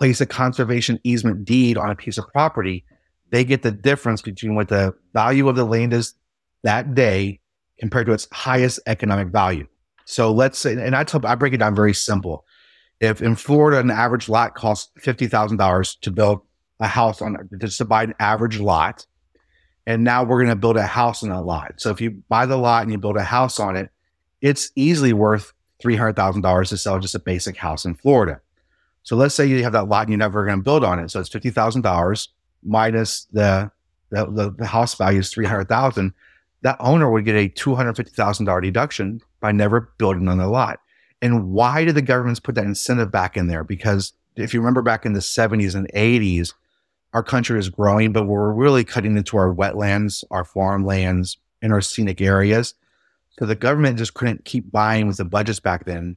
[0.00, 2.84] place a conservation easement deed on a piece of property,
[3.30, 6.14] they get the difference between what the value of the land is
[6.62, 7.38] that day
[7.78, 9.66] compared to its highest economic value.
[10.06, 12.46] So let's say, and I tell, I break it down very simple.
[12.98, 16.40] If in Florida, an average lot costs $50,000 to build
[16.80, 19.06] a house on, just to buy an average lot.
[19.86, 21.74] And now we're going to build a house on that lot.
[21.76, 23.90] So if you buy the lot and you build a house on it,
[24.40, 25.52] it's easily worth
[25.84, 28.40] $300,000 to sell just a basic house in Florida.
[29.02, 31.10] So let's say you have that lot and you're never going to build on it.
[31.10, 32.28] So it's $50,000
[32.62, 33.70] minus the,
[34.10, 36.12] the, the, house value is 300,000.
[36.62, 40.80] That owner would get a $250,000 deduction by never building on the lot.
[41.22, 43.64] And why did the governments put that incentive back in there?
[43.64, 46.54] Because if you remember back in the 70s and 80s,
[47.12, 51.80] our country is growing, but we're really cutting into our wetlands, our farmlands, and our
[51.80, 52.74] scenic areas.
[53.38, 56.16] So the government just couldn't keep buying with the budgets back then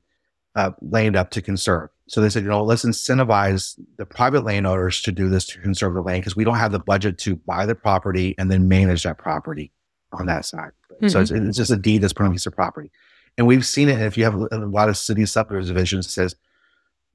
[0.55, 1.89] uh, land up to conserve.
[2.07, 5.93] So they said, you know, let's incentivize the private landowners to do this to conserve
[5.93, 9.03] the land because we don't have the budget to buy the property and then manage
[9.03, 9.71] that property
[10.11, 10.71] on that side.
[10.91, 11.07] Mm-hmm.
[11.07, 12.91] So it's, it's, just a deed that's put on a piece of property.
[13.37, 13.99] And we've seen it.
[13.99, 16.35] If you have a lot of city subdivisions, it says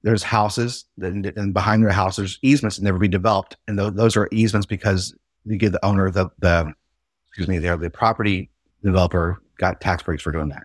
[0.03, 3.57] there's houses that, and behind their house, there's easements that never be developed.
[3.69, 6.73] And th- those are easements because you give the owner the, the
[7.29, 8.51] excuse me, the, the property
[8.83, 10.65] developer got tax breaks for doing that.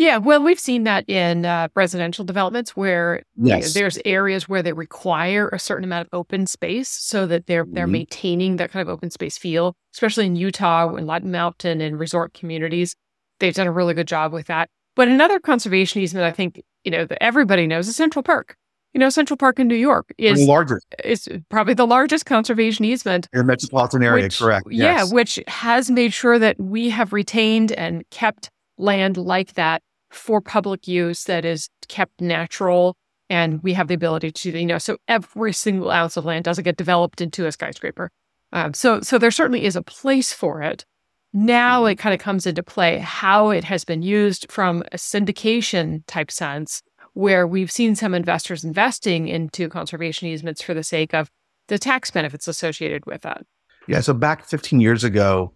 [0.00, 3.74] Yeah, well, we've seen that in uh, residential developments where yes.
[3.74, 7.84] there's areas where they require a certain amount of open space so that they're they're
[7.84, 7.92] mm-hmm.
[7.92, 12.32] maintaining that kind of open space feel, especially in Utah and Latin Mountain and resort
[12.32, 12.96] communities.
[13.40, 14.70] They've done a really good job with that.
[14.96, 18.56] But another conservation easement, I think, you know, that everybody knows is Central Park.
[18.94, 20.86] You know, Central Park in New York is largest.
[21.04, 24.24] Is probably the largest conservation easement in the metropolitan area.
[24.24, 24.66] Which, correct?
[24.70, 25.10] Yes.
[25.10, 30.40] Yeah, which has made sure that we have retained and kept land like that for
[30.40, 32.96] public use that is kept natural
[33.28, 36.64] and we have the ability to you know so every single ounce of land doesn't
[36.64, 38.10] get developed into a skyscraper.
[38.52, 40.84] Um, so so there certainly is a place for it.
[41.32, 46.02] Now it kind of comes into play how it has been used from a syndication
[46.06, 46.82] type sense
[47.14, 51.30] where we've seen some investors investing into conservation easements for the sake of
[51.68, 53.44] the tax benefits associated with that
[53.88, 55.52] yeah so back 15 years ago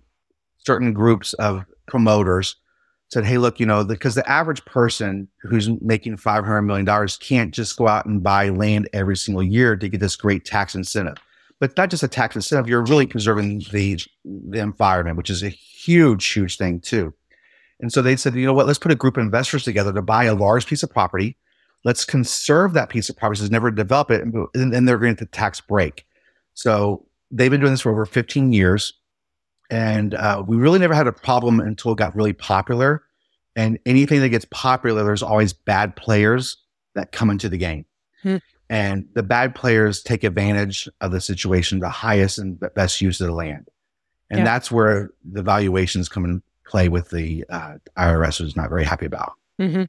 [0.59, 2.57] certain groups of promoters
[3.15, 7.55] said, Hey, look, you know, because the, the, average person who's making $500 million can't
[7.55, 11.17] just go out and buy land every single year to get this great tax incentive.
[11.61, 15.49] But not just a tax incentive, you're really preserving the, the environment, which is a
[15.49, 17.15] huge, huge thing too.
[17.81, 20.03] And so they said, you know what, let's put a group of investors together to
[20.03, 21.37] buy a large piece of property.
[21.85, 25.27] Let's conserve that piece of property, so never develop it, and then they're going to
[25.27, 26.05] tax break.
[26.55, 28.95] So they've been doing this for over 15 years.
[29.71, 33.03] And uh, we really never had a problem until it got really popular.
[33.57, 36.59] And anything that gets popular, there's always bad players
[36.95, 37.87] that come into the game.
[38.23, 38.37] Hmm.
[38.69, 43.29] And the bad players take advantage of the situation, the highest and best use of
[43.29, 43.69] the land.
[44.31, 44.45] And yeah.
[44.45, 49.07] that's where the valuations come in play with the uh, IRS is not very happy
[49.07, 49.35] about.
[49.61, 49.85] Mm-hmm.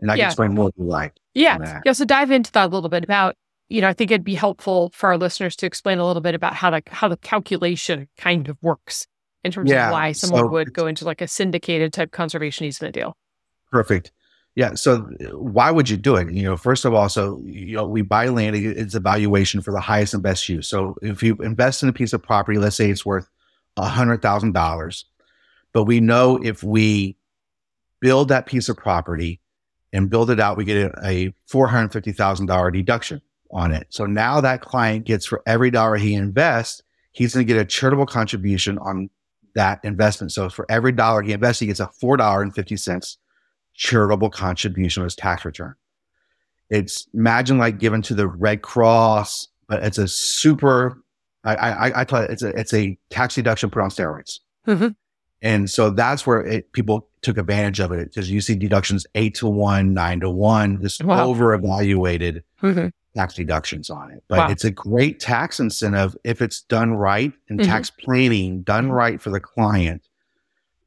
[0.00, 0.24] And I yeah.
[0.24, 1.14] can explain more if you like.
[1.34, 1.80] Yeah.
[1.84, 1.92] Yeah.
[1.92, 3.36] So dive into that a little bit about
[3.68, 6.34] you know, I think it'd be helpful for our listeners to explain a little bit
[6.34, 9.06] about how the how the calculation kind of works
[9.42, 12.66] in terms yeah, of why someone so would go into like a syndicated type conservation
[12.66, 13.16] easement deal.
[13.70, 14.12] Perfect.
[14.54, 14.74] Yeah.
[14.74, 16.30] So uh, why would you do it?
[16.32, 19.72] You know, first of all, so you know, we buy land, it's a valuation for
[19.72, 20.68] the highest and best use.
[20.68, 23.28] So if you invest in a piece of property, let's say it's worth
[23.76, 25.04] a hundred thousand dollars,
[25.72, 27.16] but we know if we
[28.00, 29.40] build that piece of property
[29.92, 33.20] and build it out, we get a, a four hundred fifty thousand dollar deduction
[33.56, 33.86] on it.
[33.88, 37.64] So now that client gets for every dollar he invests, he's going to get a
[37.64, 39.08] charitable contribution on
[39.54, 40.30] that investment.
[40.32, 43.16] So for every dollar he invests, he gets a $4.50
[43.74, 45.74] charitable contribution on his tax return.
[46.68, 51.02] It's imagine like given to the Red Cross, but it's a super,
[51.42, 54.40] I, I, I tell it, it's a, it's a tax deduction put on steroids.
[54.66, 54.88] Mm-hmm.
[55.40, 59.36] And so that's where it, people took advantage of it because you see deductions eight
[59.36, 61.26] to one, nine to one, this wow.
[61.26, 62.44] over evaluated.
[62.62, 64.22] Mm-hmm tax deductions on it.
[64.28, 64.48] But wow.
[64.50, 67.70] it's a great tax incentive if it's done right and mm-hmm.
[67.70, 68.92] tax planning done mm-hmm.
[68.92, 70.08] right for the client.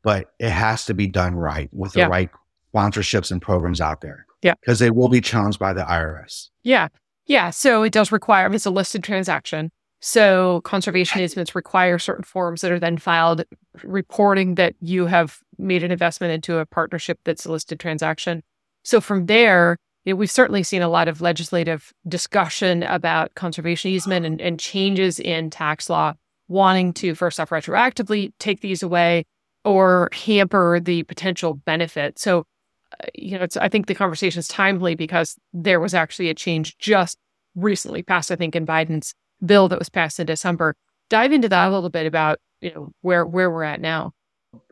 [0.02, 2.08] But it has to be done right with the yeah.
[2.08, 2.30] right
[2.74, 4.26] sponsorships and programs out there.
[4.42, 4.54] Yeah.
[4.62, 6.50] Because they will be challenged by the IRS.
[6.64, 6.88] Yeah.
[7.26, 7.50] Yeah.
[7.50, 9.72] So it does require, it's a listed transaction.
[10.02, 13.44] So conservation easements require certain forms that are then filed
[13.84, 18.42] reporting that you have made an investment into a partnership that's a listed transaction.
[18.84, 19.78] So from there,
[20.10, 24.60] you know, we've certainly seen a lot of legislative discussion about conservation easement and, and
[24.60, 26.16] changes in tax law
[26.48, 29.24] wanting to first off retroactively take these away
[29.64, 32.18] or hamper the potential benefit.
[32.18, 32.48] So,
[33.00, 36.34] uh, you know, it's, I think the conversation is timely because there was actually a
[36.34, 37.20] change just
[37.54, 39.14] recently passed, I think, in Biden's
[39.46, 40.76] bill that was passed in December.
[41.12, 44.14] Dive into that a little bit about, you know, where, where we're at now.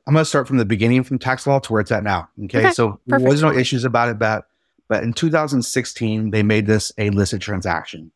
[0.07, 2.27] I'm going to start from the beginning from tax law to where it's at now.
[2.45, 2.57] Okay.
[2.57, 3.07] okay so perfect.
[3.07, 4.45] there was no issues about it, about
[4.87, 8.11] But in 2016, they made this a listed transaction.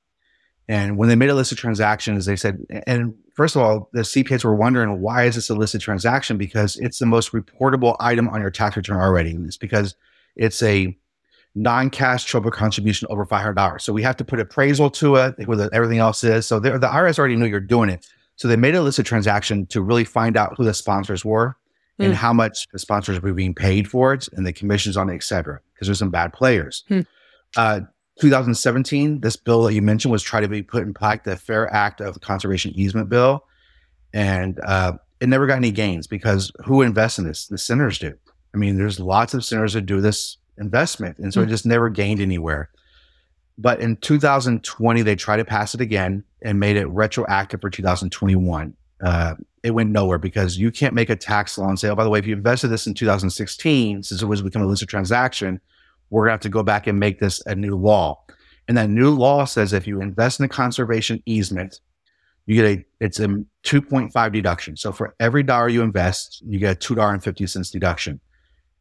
[0.67, 4.01] And when they made a listed transaction, transactions, they said, and first of all, the
[4.01, 6.37] CPAs were wondering why is this a listed transaction?
[6.37, 9.35] Because it's the most reportable item on your tax return already.
[9.43, 9.95] It's because
[10.35, 10.97] it's a
[11.55, 13.81] non-cash charitable contribution over $500.
[13.81, 16.45] So we have to put appraisal to it, where everything else is.
[16.45, 18.07] So the IRS already knew you're doing it.
[18.37, 21.57] So they made a listed transaction to really find out who the sponsors were
[21.99, 22.05] mm.
[22.05, 22.17] and hmm.
[22.17, 25.23] how much the sponsors were being paid for it and the commissions on it, et
[25.23, 26.83] cetera, because there's some bad players.
[26.91, 27.07] Mm.
[27.57, 27.79] Uh,
[28.19, 31.73] 2017, this bill that you mentioned was trying to be put in place, the Fair
[31.73, 33.43] Act of Conservation Easement Bill.
[34.13, 37.47] And uh, it never got any gains because who invests in this?
[37.47, 38.15] The sinners do.
[38.53, 41.17] I mean, there's lots of sinners that do this investment.
[41.17, 41.45] And so mm.
[41.45, 42.69] it just never gained anywhere.
[43.57, 48.75] But in 2020, they tried to pass it again and made it retroactive for 2021.
[49.03, 52.03] Uh, it went nowhere because you can't make a tax law and say, oh, by
[52.03, 55.59] the way, if you invested this in 2016, since it was become a listed transaction,
[56.11, 58.21] we're going to have to go back and make this a new law.
[58.67, 61.79] And that new law says if you invest in a conservation easement,
[62.45, 63.27] you get a it's a
[63.63, 64.77] 2.5 deduction.
[64.77, 68.19] So for every dollar you invest, you get a $2.50 deduction.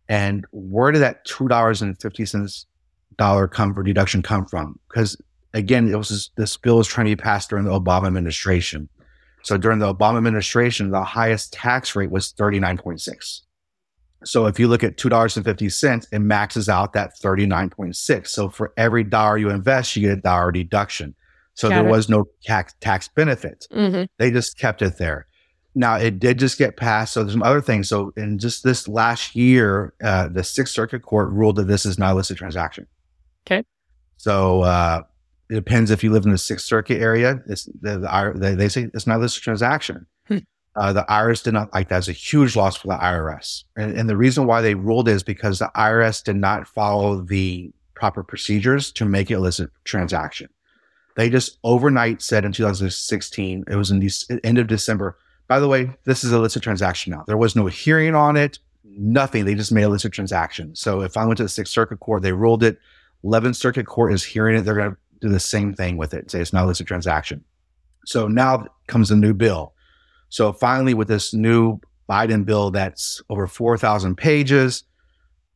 [0.08, 4.78] And where did that $2.50 come for deduction come from?
[4.88, 5.16] Because
[5.54, 8.88] again, it was this bill was trying to be passed during the Obama administration.
[9.42, 13.40] So during the Obama administration, the highest tax rate was 39.6.
[14.24, 18.28] So if you look at $2.50, it maxes out that 39.6.
[18.28, 21.14] So for every dollar you invest, you get a dollar deduction.
[21.54, 21.90] So Got there it.
[21.90, 23.66] was no tax, tax benefit.
[23.72, 24.04] Mm-hmm.
[24.18, 25.26] They just kept it there.
[25.74, 27.12] Now it did just get passed.
[27.12, 27.88] So there's some other things.
[27.88, 31.98] So in just this last year, uh, the Sixth Circuit Court ruled that this is
[31.98, 32.86] not a listed transaction.
[33.46, 33.64] Okay.
[34.16, 35.02] So uh,
[35.48, 37.40] it depends if you live in the Sixth Circuit area.
[37.46, 40.06] It's, the, the, they, they say it's not a listed transaction.
[40.76, 41.98] Uh, the IRS did not like that.
[41.98, 43.64] It's a huge loss for the IRS.
[43.76, 47.72] And, and the reason why they ruled is because the IRS did not follow the
[47.94, 50.48] proper procedures to make it illicit transaction.
[51.16, 55.18] They just overnight said in 2016, it was in the end of December.
[55.48, 57.24] By the way, this is a listed transaction now.
[57.26, 59.44] There was no hearing on it, nothing.
[59.44, 60.74] They just made a listed transaction.
[60.76, 62.78] So if I went to the Sixth Circuit Court, they ruled it.
[63.24, 64.62] 11th Circuit Court is hearing it.
[64.62, 66.20] They're going to do the same thing with it.
[66.20, 67.44] And say it's not a listed transaction.
[68.06, 69.74] So now comes a new bill.
[70.30, 74.84] So finally, with this new Biden bill that's over 4,000 pages,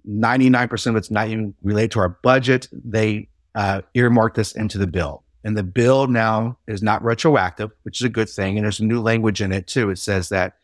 [0.06, 4.86] 99% of it's not even related to our budget, they uh, earmarked this into the
[4.86, 5.22] bill.
[5.44, 8.56] And the bill now is not retroactive, which is a good thing.
[8.56, 9.90] And there's new language in it too.
[9.90, 10.56] It says that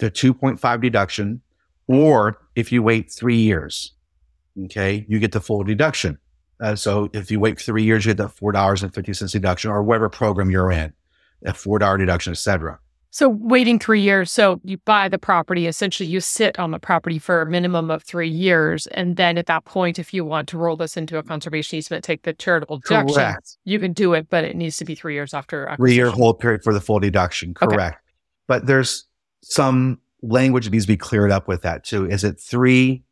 [0.00, 1.40] a 2.5 deduction,
[1.86, 3.92] or if you wait three years,
[4.64, 6.18] okay, you get the full deduction.
[6.60, 8.30] Uh, so if you wait three years, you get
[8.94, 10.92] fifty cents deduction, or whatever program you're in,
[11.44, 12.78] a four dollar deduction, etc.
[13.16, 17.18] So waiting three years, so you buy the property, essentially you sit on the property
[17.18, 20.58] for a minimum of three years, and then at that point, if you want to
[20.58, 23.56] roll this into a conservation easement, take the charitable deduction, correct.
[23.64, 26.38] you can do it, but it needs to be three years after three year hold
[26.40, 27.54] period for the full deduction.
[27.54, 27.94] Correct.
[27.94, 27.96] Okay.
[28.48, 29.06] But there's
[29.42, 32.04] some language that needs to be cleared up with that too.
[32.04, 33.02] Is it three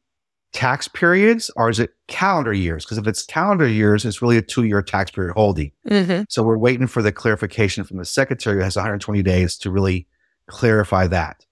[0.54, 2.84] tax periods or is it calendar years?
[2.84, 5.72] Because if it's calendar years, it's really a two year tax period holding.
[5.86, 6.22] Mm-hmm.
[6.30, 10.06] So we're waiting for the clarification from the secretary who has 120 days to really
[10.46, 11.44] clarify that.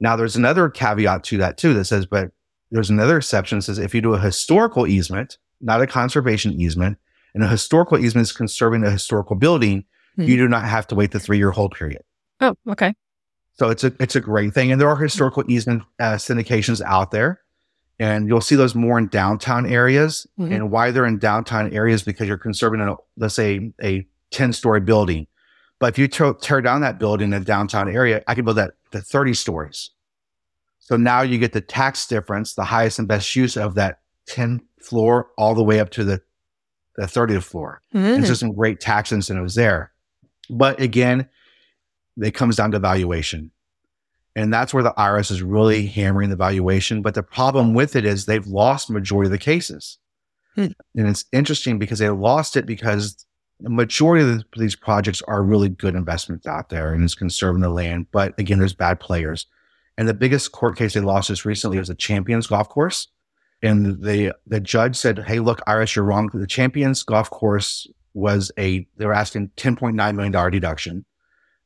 [0.00, 2.32] Now, there's another caveat to that too that says, but
[2.70, 6.98] there's another exception that says if you do a historical easement, not a conservation easement,
[7.34, 9.84] and a historical easement is conserving a historical building,
[10.18, 10.28] mm-hmm.
[10.28, 12.02] you do not have to wait the three year hold period.
[12.40, 12.94] Oh, okay.
[13.54, 17.10] So it's a it's a great thing, and there are historical easement uh, syndications out
[17.10, 17.40] there
[17.98, 20.26] and you'll see those more in downtown areas.
[20.38, 20.52] Mm-hmm.
[20.52, 24.80] And why they're in downtown areas because you're conserving, a, let's say, a 10 story
[24.80, 25.26] building.
[25.78, 28.56] But if you tear, tear down that building in a downtown area, I can build
[28.56, 29.90] that to 30 stories.
[30.78, 34.60] So now you get the tax difference, the highest and best use of that 10
[34.80, 36.22] floor all the way up to the,
[36.96, 37.82] the 30th floor.
[37.94, 38.06] Mm-hmm.
[38.06, 39.92] And just some great tax incentives there.
[40.50, 41.28] But again,
[42.16, 43.50] it comes down to valuation.
[44.38, 47.02] And that's where the IRS is really hammering the valuation.
[47.02, 49.98] But the problem with it is they've lost majority of the cases.
[50.54, 50.68] Hmm.
[50.94, 53.26] And it's interesting because they lost it because
[53.58, 57.68] the majority of these projects are really good investments out there and it's conserving the
[57.68, 58.06] land.
[58.12, 59.44] But again, there's bad players.
[59.96, 63.08] And the biggest court case they lost just recently was the Champions Golf Course.
[63.60, 66.30] And the the judge said, Hey, look, IRS, you're wrong.
[66.32, 71.04] The Champions Golf Course was a they were asking $10.9 million deduction.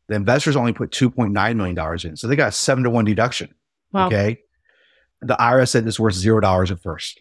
[0.08, 2.16] The investors only put $2.9 million in.
[2.16, 3.54] So they got a seven to one deduction.
[3.92, 4.06] Wow.
[4.08, 4.40] Okay.
[5.20, 7.20] The IRS said this worth zero dollars at first.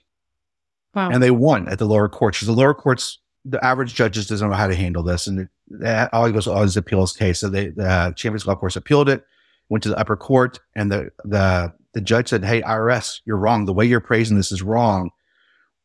[0.93, 1.09] Wow.
[1.09, 2.37] And they won at the lower courts.
[2.37, 5.27] Because the lower courts, the average judges doesn't know how to handle this.
[5.27, 7.39] And that all goes all his appeals case.
[7.39, 9.23] So they, the Champions Golf Course appealed it,
[9.69, 13.65] went to the upper court, and the, the, the judge said, Hey, IRS, you're wrong.
[13.65, 15.11] The way you're praising this is wrong.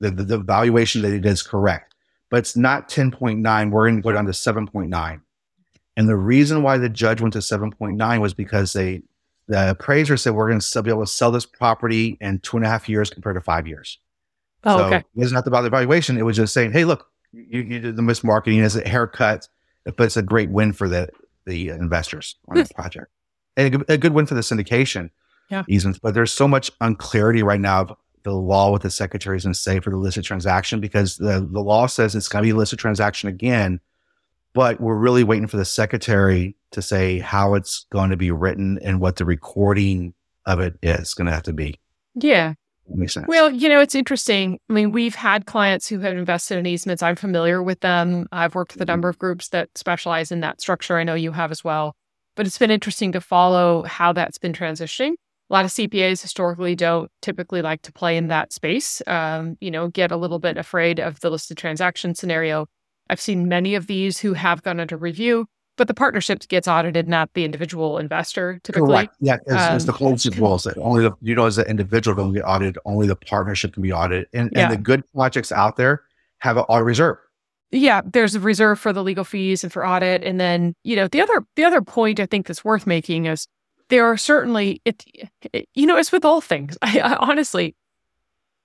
[0.00, 1.94] The, the, the valuation that it is correct,
[2.30, 3.70] but it's not 10.9.
[3.70, 5.20] We're going to go down to 7.9.
[5.96, 9.02] And the reason why the judge went to 7.9 was because they,
[9.48, 12.66] the appraiser said, we're going to be able to sell this property in two and
[12.66, 13.98] a half years compared to five years.
[14.64, 14.96] Oh, so okay.
[14.96, 16.18] it wasn't about the valuation.
[16.18, 19.48] It was just saying, hey, look, you, you did the mismarketing as a haircut,
[19.84, 21.08] but it's a great win for the,
[21.46, 22.80] the investors on the hmm.
[22.80, 23.10] project.
[23.56, 25.10] And a good, a good win for the syndication
[25.50, 25.62] Yeah.
[25.68, 25.98] easements.
[25.98, 27.92] But there's so much unclarity right now of
[28.24, 31.86] the law with the secretaries and say for the listed transaction because the, the law
[31.86, 33.80] says it's going to be a listed transaction again.
[34.56, 38.78] But we're really waiting for the secretary to say how it's going to be written
[38.82, 40.14] and what the recording
[40.46, 41.78] of it is going to have to be.
[42.14, 42.54] Yeah.
[42.88, 43.26] Makes sense.
[43.28, 44.58] Well, you know, it's interesting.
[44.70, 47.02] I mean, we've had clients who have invested in easements.
[47.02, 48.28] I'm familiar with them.
[48.32, 50.96] I've worked with a number of groups that specialize in that structure.
[50.96, 51.94] I know you have as well.
[52.34, 55.16] But it's been interesting to follow how that's been transitioning.
[55.50, 59.70] A lot of CPAs historically don't typically like to play in that space, um, you
[59.70, 62.66] know, get a little bit afraid of the listed transaction scenario.
[63.08, 65.46] I've seen many of these who have gone under review,
[65.76, 68.88] but the partnership gets audited, not the individual investor typically.
[68.88, 69.14] Correct.
[69.20, 72.16] Yeah, it's, it's the Um, closest rules that only the you know as an individual
[72.16, 74.64] don't get audited, only the partnership can be audited, and Yeah.
[74.64, 76.02] and the good projects out there
[76.38, 77.18] have an audit reserve.
[77.72, 81.08] Yeah, there's a reserve for the legal fees and for audit, and then you know
[81.08, 83.46] the other the other point I think that's worth making is
[83.88, 85.04] there are certainly it,
[85.52, 86.78] it you know it's with all things.
[86.82, 87.74] I, I honestly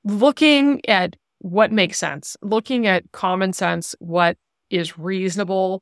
[0.04, 4.38] looking at what makes sense, looking at common sense, what
[4.70, 5.82] is reasonable,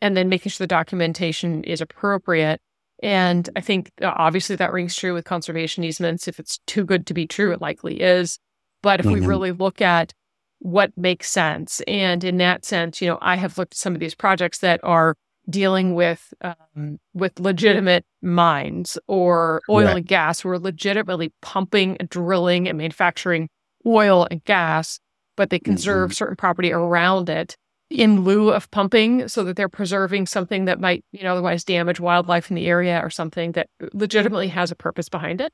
[0.00, 2.60] and then making sure the documentation is appropriate.
[3.02, 6.26] And I think uh, obviously that rings true with conservation easements.
[6.26, 8.38] If it's too good to be true, it likely is.
[8.82, 9.28] But if we Mhm.
[9.28, 10.12] really look at
[10.58, 14.00] what makes sense, and in that sense, you know, I have looked at some of
[14.00, 15.14] these projects that are
[15.48, 19.96] dealing with um, with legitimate mines or oil Correct.
[19.98, 23.48] and gas, we're legitimately pumping, drilling, and manufacturing
[23.86, 25.00] oil and gas,
[25.36, 27.56] but they conserve certain property around it
[27.88, 32.00] in lieu of pumping so that they're preserving something that might, you know, otherwise damage
[32.00, 35.52] wildlife in the area or something that legitimately has a purpose behind it.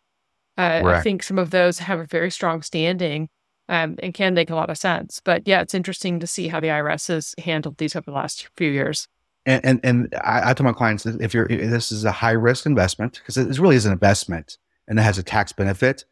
[0.57, 3.28] Uh, I think some of those have a very strong standing
[3.68, 5.20] um, and can make a lot of sense.
[5.24, 8.49] But yeah, it's interesting to see how the IRS has handled these over the last
[8.57, 9.09] few years.
[9.45, 12.12] And and, and I, I tell my clients that if you're if this is a
[12.12, 16.05] high risk investment because it really is an investment and it has a tax benefit,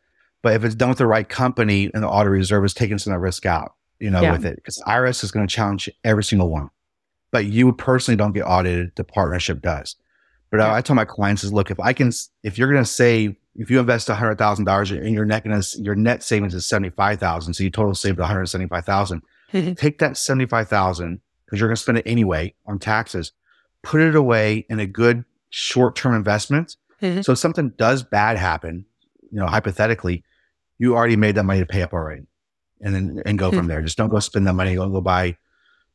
[0.42, 3.12] but if it's done with the right company and the audit reserve is taking some
[3.12, 4.32] of the risk out, you know, Yeah.
[4.32, 6.70] with it because IRS is going to challenge every single one,
[7.30, 8.92] but you personally don't get audited.
[8.96, 9.96] The partnership does.
[10.50, 10.72] But Yeah.
[10.72, 12.10] I, I tell my clients is look if I can
[12.42, 15.60] if you're going to save if you invest hundred thousand dollars and your net gonna,
[15.78, 18.84] your net savings is seventy five thousand, so you total saved one hundred seventy five
[18.84, 19.22] thousand.
[19.76, 23.32] take that 75,000 because you're going to spend it anyway on taxes,
[23.82, 26.76] put it away in a good short-term investment.
[27.02, 27.24] Mhm.
[27.24, 28.84] So if something does bad happen,
[29.32, 30.22] you know, hypothetically,
[30.80, 32.22] you already made that money to pay up already
[32.80, 33.82] and then, and go from there.
[33.82, 34.74] Just don't go spend that money.
[34.74, 35.36] Don't go buy,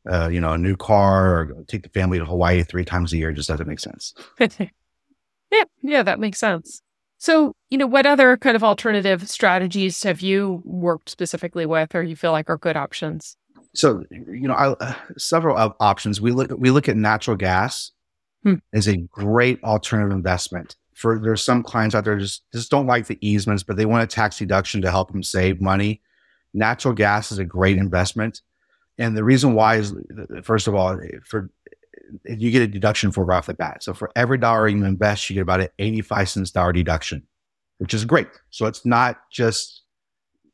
[0.07, 3.17] uh, you know, a new car or take the family to Hawaii three times a
[3.17, 3.31] year.
[3.31, 4.13] It just doesn't make sense.
[4.39, 6.83] yeah, yeah, that makes sense.
[7.17, 12.03] So, you know, what other kind of alternative strategies have you worked specifically with or
[12.03, 13.37] you feel like are good options?
[13.73, 16.21] So, you know, I, uh, several of options.
[16.21, 17.91] We look we look at natural gas
[18.43, 18.55] Hmm.
[18.71, 20.75] as a great alternative investment.
[20.95, 24.03] For there's some clients out there just just don't like the easements, but they want
[24.03, 26.01] a tax deduction to help them save money.
[26.53, 28.41] Natural gas is a great investment,
[28.97, 29.93] and the reason why is
[30.41, 31.51] first of all, for
[32.23, 33.83] you get a deduction for right off the bat.
[33.83, 37.23] So for every dollar you invest, you get about an 85 cents dollar deduction,
[37.79, 38.27] which is great.
[38.51, 39.81] So it's not just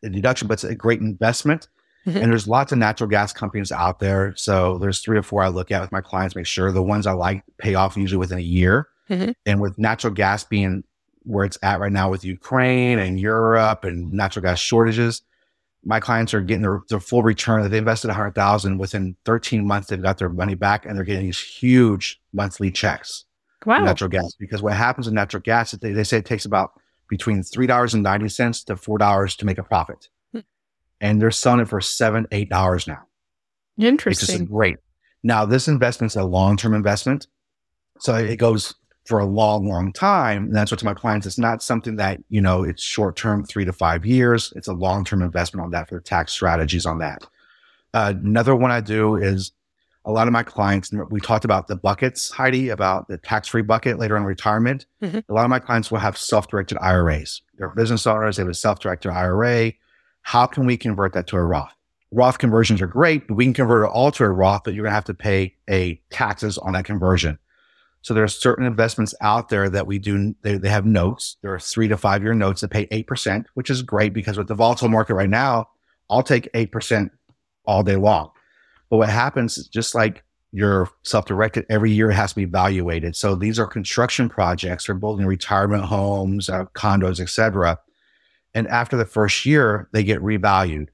[0.03, 1.67] a deduction, but it's a great investment.
[2.07, 2.15] Mhm.
[2.15, 4.33] And there's lots of natural gas companies out there.
[4.35, 7.05] So there's three or four I look at with my clients, make sure the ones
[7.05, 8.87] I like pay off usually within a year.
[9.12, 9.34] Mhm.
[9.45, 10.84] And with natural gas being
[11.24, 15.22] where it's at right now with Ukraine and Europe and natural gas shortages,
[15.84, 17.70] my clients are getting their, their full return.
[17.70, 21.39] They invested 100000 within 13 months, they've got their money back and they're getting these
[21.41, 23.26] huge monthly checks
[23.66, 23.84] Wow.
[23.84, 24.34] natural gas.
[24.39, 26.72] Because what happens in natural gas, is they, they say it takes about
[27.09, 30.07] between $3.90 to $4 to make a profit.
[30.32, 30.39] Hmm.
[31.01, 33.01] And they're selling it for seven, eight dollars now.
[33.78, 33.88] It's just
[34.30, 34.45] Interesting.
[34.45, 34.78] great.
[35.24, 37.28] Now, this investment's a long-term investment.
[37.99, 38.74] So it goes
[39.05, 40.45] for a long, long time.
[40.45, 41.25] And that's what to my clients.
[41.25, 44.53] It's not something that, you know, it's short-term, three to five years.
[44.55, 47.25] It's a long-term investment on that for tax strategies on that.
[47.93, 49.51] Uh, another one I do is
[50.05, 53.99] a lot of my clients, we talked about the buckets, Heidi, about the tax-free bucket
[53.99, 54.85] later in retirement.
[55.01, 55.23] Mhm.
[55.27, 57.41] A lot of my clients will have self-directed IRAs.
[57.57, 58.37] They're business owners.
[58.37, 59.73] They have a self-directed IRA.
[60.23, 61.73] How can we convert that to a Roth?
[62.11, 64.83] Roth conversions are great, but we can convert it all to a Roth, but you're
[64.83, 67.37] going to have to pay a taxes on that conversion.
[68.01, 70.33] So there are certain investments out there that we do.
[70.41, 71.37] They, they have notes.
[71.41, 74.37] There are three to five year notes that pay eight percent, which is great because
[74.37, 75.67] with the volatile market right now,
[76.11, 77.09] I'll take 8%
[77.65, 78.31] all day long.
[78.89, 83.15] But what happens is just like you're self-directed, every year it has to be evaluated.
[83.15, 84.85] So these are construction projects.
[84.85, 87.79] They're building retirement homes, uh, condos, etc.
[88.53, 90.89] And after the first year, they get revalued.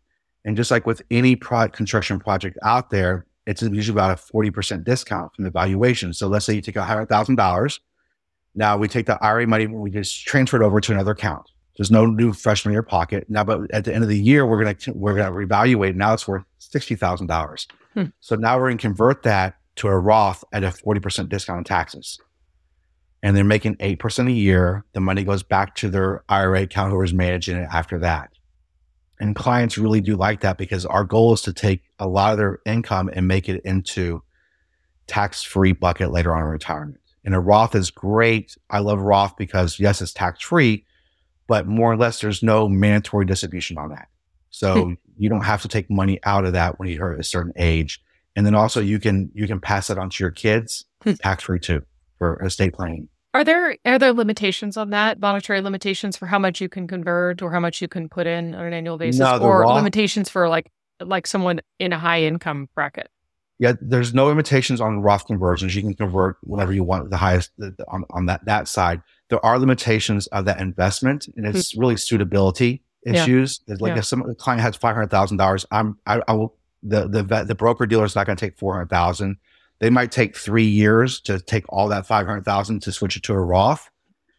[0.46, 5.34] And just like with any construction project out there, it's usually about a 40% discount
[5.34, 6.14] from the valuation.
[6.14, 7.80] So let's say you take $100,000.
[8.54, 11.50] Now we take the IRA money, we just transfer it over to another account.
[11.78, 13.30] There's no new fresh money in your pocket.
[13.30, 15.96] Now, but at the end of the year, we're going to, we're going to reevaluate.
[15.96, 17.68] Now it's worth $60,000.
[17.94, 18.04] Hmm.
[18.20, 21.64] So now we're going to convert that to a Roth at a 40% discount on
[21.64, 22.20] taxes.
[23.24, 24.84] And they're making 8% a year.
[24.94, 28.32] The money goes back to their IRA account who is managing it after that.
[29.20, 32.38] And clients really do like that because our goal is to take a lot of
[32.38, 34.22] their income and make it into
[35.08, 37.00] tax free bucket later on in retirement.
[37.26, 38.56] And a Roth is great.
[38.70, 40.86] I love Roth because yes, it's tax free,
[41.48, 44.08] but more or less there's no mandatory distribution on that.
[44.50, 44.94] So hmm.
[45.18, 48.02] you don't have to take money out of that when you're at a certain age.
[48.36, 51.14] And then also you can you can pass it on to your kids hmm.
[51.14, 51.84] tax free too
[52.18, 53.10] for estate planning.
[53.34, 55.20] Are there are there limitations on that?
[55.20, 58.56] Monetary limitations for how much you can convert or how much you can put in
[58.56, 62.70] on an annual basis, no, or limitations for like like someone in a high income
[62.74, 63.10] bracket?
[63.60, 65.76] Yeah, there's no limitations on Roth conversions.
[65.76, 67.10] You can convert whatever you want.
[67.10, 67.52] The highest
[67.88, 69.02] on on that that side.
[69.30, 71.82] There are limitations of that investment, and it's mm-hmm.
[71.82, 73.62] really suitability issues.
[73.68, 73.76] Yeah.
[73.80, 74.00] Like yeah.
[74.00, 77.56] if some client has five hundred thousand dollars, I'm I, I will the the the
[77.56, 79.38] broker dealer is not going to take four hundred thousand
[79.80, 83.40] they might take three years to take all that 500,000 to switch it to a
[83.40, 83.90] Roth,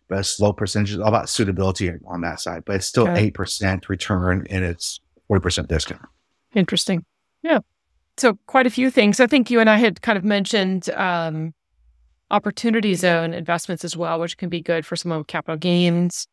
[0.08, 3.30] but a slow percentage all about suitability on that side, but it's still okay.
[3.30, 6.02] 8% return and it's 40% discount.
[6.54, 7.04] Interesting.
[7.42, 7.60] Yeah.
[8.16, 9.20] So quite a few things.
[9.20, 11.54] I think you and I had kind of mentioned um,
[12.30, 16.26] opportunity zone investments as well, which can be good for some of capital gains.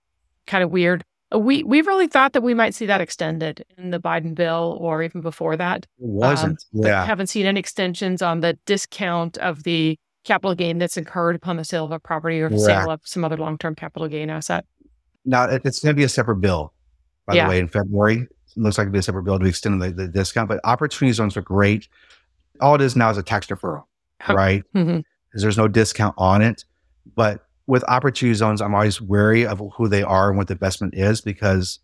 [0.48, 1.04] Kind of weird
[1.34, 5.02] we we really thought that we might see that extended in the Biden bill or
[5.02, 5.86] even before that.
[6.00, 6.64] It wasn't.
[6.76, 7.06] Um, yeah.
[7.06, 11.64] Haven't seen any extensions on the discount of the capital gain that's incurred upon the
[11.64, 14.66] sale of a property or sale of some other long term capital gain asset.
[15.24, 16.74] Now it's going to be a separate bill,
[17.26, 17.46] by yeah.
[17.46, 18.18] the way, in February.
[18.18, 18.30] It
[18.62, 21.36] looks like it'll be a separate bill to extend the, the discount, but opportunity zones
[21.36, 21.88] are great.
[22.62, 23.84] All it is now is a tax deferral,
[24.30, 24.64] right?
[24.74, 25.00] Because mm-hmm.
[25.34, 26.64] there's no discount on it.
[27.16, 30.94] But with opportunity zones, I'm always wary of who they are and what the investment
[30.96, 31.80] is because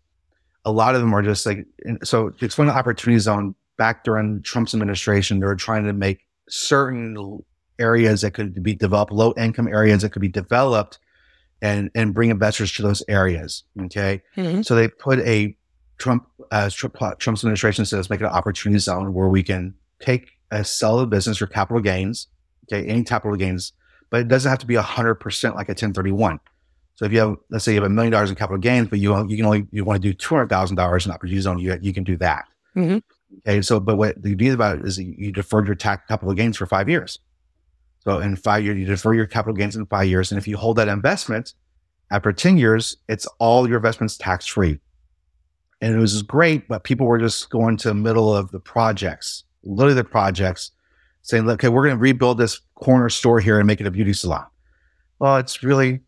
[0.64, 1.66] a lot of them are just like,
[2.04, 6.26] so to explain the opportunity zone back during Trump's administration, they were trying to make
[6.48, 7.42] certain
[7.78, 10.98] areas that could be developed, low income areas that could be developed
[11.60, 13.64] and, and bring investors to those areas.
[13.82, 14.22] Okay.
[14.36, 14.62] Mm-hmm.
[14.62, 15.56] So they put a
[15.98, 20.32] Trump, as uh, Trump's administration says, make it an opportunity zone where we can take
[20.50, 22.28] a sell of business or capital gains.
[22.64, 22.86] Okay.
[22.86, 23.72] Any capital gains
[24.12, 26.38] but it doesn't have to be 100% like a 1031.
[26.96, 28.98] So if you have, let's say you have a million dollars in capital gains, but
[28.98, 32.04] you, you can only, you want to do $200,000 in opportunity zone, you, you can
[32.04, 32.44] do that.
[32.76, 32.98] Mm-hmm.
[33.38, 33.62] Okay.
[33.62, 36.66] So, but what the deal about it is you deferred your tax capital gains for
[36.66, 37.20] five years.
[38.00, 40.30] So in five years, you defer your capital gains in five years.
[40.30, 41.54] And if you hold that investment
[42.10, 44.78] after 10 years, it's all your investments tax free.
[45.80, 49.44] And it was great, but people were just going to the middle of the projects,
[49.64, 50.72] literally the projects
[51.22, 54.12] saying, okay, we're going to rebuild this corner store here and make it a beauty
[54.12, 54.44] salon.
[55.18, 56.00] Well, it's really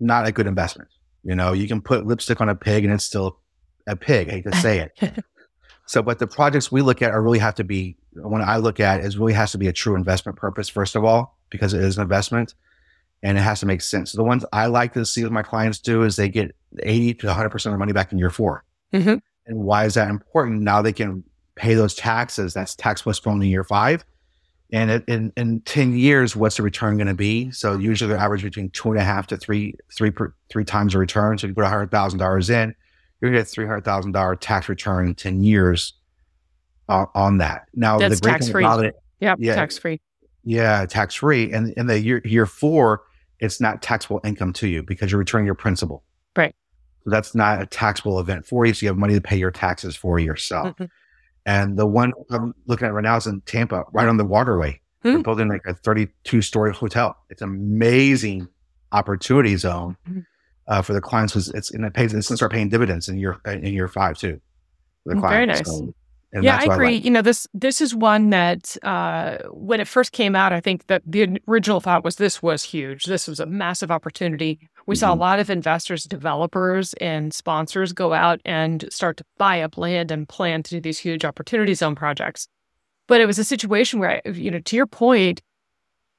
[0.00, 0.88] not a good investment.
[1.22, 3.38] You know, you can put lipstick on a pig and it's still
[3.86, 4.28] a pig.
[4.28, 5.24] I hate to say it.
[5.86, 8.80] so, but the projects we look at are really have to be, when I look
[8.80, 11.82] at is really has to be a true investment purpose, first of all, because it
[11.82, 12.54] is an investment
[13.22, 14.12] and it has to make sense.
[14.12, 17.14] So the ones I like to see what my clients do is they get 80
[17.14, 19.16] to 100% of their money back in year 4 mm-hmm.
[19.48, 20.62] And why is that important?
[20.62, 21.22] Now they can
[21.54, 22.54] pay those taxes.
[22.54, 24.04] That's tax postponed in year five
[24.76, 27.50] and in in ten years, what's the return going to be?
[27.50, 30.92] So usually they average between two and a half to three three per, three times
[30.92, 31.38] the return.
[31.38, 32.74] So if you put hundred thousand dollars in,
[33.20, 35.94] you're going to get three hundred thousand dollar tax return in ten years
[36.90, 37.62] uh, on that.
[37.74, 38.64] Now That's the great tax thing free.
[38.64, 39.98] about it, yep, yeah, tax free.
[40.44, 41.50] Yeah, tax free.
[41.52, 43.02] And in the year year four,
[43.40, 46.04] it's not taxable income to you because you're returning your principal.
[46.36, 46.54] Right.
[47.04, 48.74] So that's not a taxable event for you.
[48.74, 50.68] So you have money to pay your taxes for yourself.
[50.74, 50.84] Mm-hmm.
[51.46, 54.80] And the one I'm looking at right now is in Tampa, right on the waterway.
[55.02, 55.12] Hmm.
[55.12, 57.16] They're building like a 32 story hotel.
[57.30, 58.48] It's an amazing
[58.90, 60.20] opportunity zone hmm.
[60.66, 61.36] uh, for the clients.
[61.36, 64.40] Was it's and it pays to start paying dividends in year in year five too.
[65.06, 65.64] The Very nice.
[65.64, 65.94] So,
[66.42, 66.88] yeah, I agree.
[66.88, 67.04] I like.
[67.04, 70.88] You know, this this is one that uh, when it first came out, I think
[70.88, 73.04] that the original thought was this was huge.
[73.04, 74.68] This was a massive opportunity.
[74.86, 75.00] We mm-hmm.
[75.00, 75.20] saw a mm-hmm.
[75.20, 80.28] lot of investors, developers, and sponsors go out and start to buy up land and
[80.28, 82.48] plan to do these huge opportunity zone projects.
[83.08, 85.42] But it was a situation where, you know, to your point,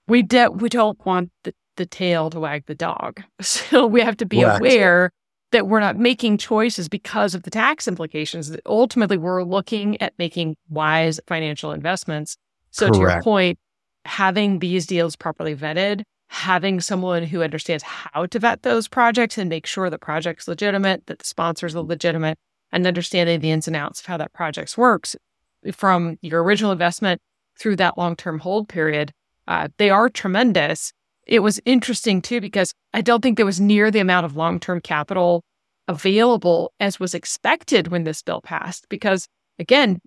[0.07, 3.21] we de- we don't want the, the tail to wag the dog.
[3.41, 4.59] So we have to be Correct.
[4.59, 5.11] aware
[5.51, 8.49] that we're not making choices because of the tax implications.
[8.49, 12.37] That ultimately, we're looking at making wise financial investments.
[12.71, 12.95] So, Correct.
[12.95, 13.59] to your point,
[14.05, 19.49] having these deals properly vetted, having someone who understands how to vet those projects and
[19.49, 22.37] make sure the project's legitimate, that the sponsors are legitimate,
[22.71, 25.15] and understanding the ins and outs of how that project works
[25.71, 27.21] from your original investment
[27.57, 29.11] through that long term hold period,
[29.47, 30.91] uh, they are tremendous
[31.27, 34.59] it was interesting too because I don't think there was near the amount of long
[34.59, 35.43] term capital
[35.87, 38.87] available as was expected when this bill passed.
[38.89, 39.27] Because
[39.59, 39.99] again,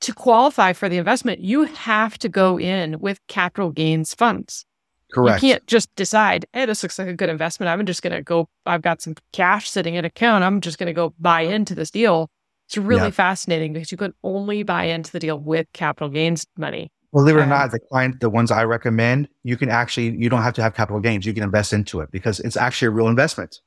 [0.00, 4.64] to qualify for the investment, you have to go in with capital gains funds.
[5.12, 5.42] Correct.
[5.42, 7.68] You can't just decide, hey, this looks like a good investment.
[7.68, 10.44] I'm just going to go, I've got some cash sitting in account.
[10.44, 12.30] I'm just going to go buy into this deal.
[12.66, 13.10] It's really yeah.
[13.10, 16.90] fascinating because you can only buy into the deal with capital gains money.
[17.12, 20.42] Believe it or not, the client, the ones I recommend, you can actually, you don't
[20.42, 21.24] have to have capital gains.
[21.24, 23.60] You can invest into it because it's actually a real investment.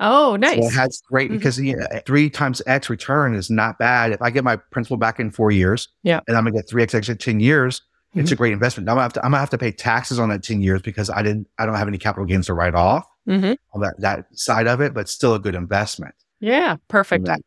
[0.00, 0.58] Oh, nice.
[0.58, 1.38] So it has great mm-hmm.
[1.38, 4.12] because you know, three times X return is not bad.
[4.12, 6.82] If I get my principal back in four years, yeah, and I'm gonna get three
[6.82, 8.20] X in ten years, mm-hmm.
[8.20, 8.88] it's a great investment.
[8.88, 11.10] I'm gonna, have to, I'm gonna have to pay taxes on that ten years because
[11.10, 13.54] I didn't, I don't have any capital gains to write off mm-hmm.
[13.74, 16.14] on that that side of it, but still a good investment.
[16.40, 17.26] Yeah, perfect.
[17.26, 17.40] That,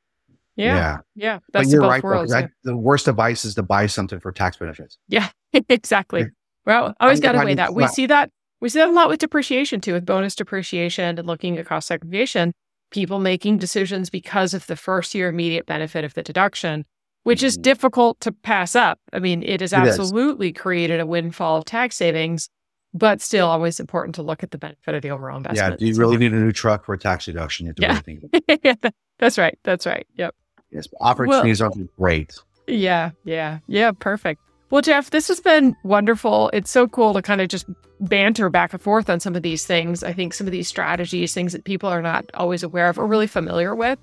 [0.55, 0.76] yeah.
[0.76, 0.97] Yeah.
[1.16, 1.39] yeah.
[1.53, 2.03] That's but you're right.
[2.03, 2.47] Worlds, yeah.
[2.64, 4.97] the worst advice is to buy something for tax benefits.
[5.07, 5.30] Yeah,
[5.70, 6.28] exactly.
[6.66, 7.74] Well, I always got to weigh that.
[7.74, 8.30] We see that.
[8.59, 11.88] We see that a lot with depreciation too, with bonus depreciation and looking at cost
[11.88, 12.53] segregation.
[12.91, 16.86] People making decisions because of the first year immediate benefit of the deduction,
[17.24, 17.47] which mm-hmm.
[17.47, 18.99] is difficult to pass up.
[19.13, 22.49] I mean, it has absolutely it created a windfall of tax savings,
[22.93, 25.74] but still always important to look at the benefit of the overall investment.
[25.74, 25.78] Yeah.
[25.78, 27.65] Do you really need a new truck for a tax deduction?
[27.65, 28.24] You have to yeah.
[28.34, 28.93] really think.
[29.19, 29.57] That's right.
[29.63, 30.07] That's right.
[30.15, 30.36] Yep.
[30.72, 32.34] Yes, opportunities well, are great.
[32.67, 34.41] Yeah, yeah, yeah, perfect.
[34.69, 36.49] Well, Jeff, this has been wonderful.
[36.53, 37.65] It's so cool to kind of just
[37.99, 40.01] banter back and forth on some of these things.
[40.01, 43.05] I think some of these strategies, things that people are not always aware of or
[43.05, 43.99] really familiar with.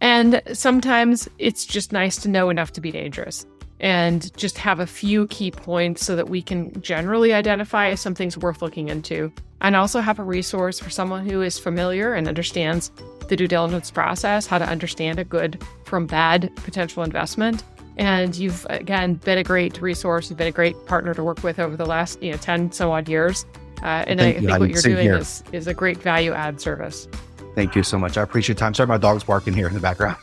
[0.00, 3.46] And sometimes it's just nice to know enough to be dangerous
[3.80, 8.36] and just have a few key points so that we can generally identify if something's
[8.36, 9.32] worth looking into.
[9.60, 12.92] And also have a resource for someone who is familiar and understands
[13.28, 17.64] the due diligence process, how to understand a good from bad potential investment.
[17.96, 20.30] And you've again been a great resource.
[20.30, 22.92] You've been a great partner to work with over the last you know ten so
[22.92, 23.44] odd years.
[23.82, 27.08] Uh, and I, I, think what you're doing is is a great value add service.
[27.58, 28.16] Thank you so much.
[28.16, 28.72] I appreciate your time.
[28.72, 30.16] Sorry, my dog's barking here in the background.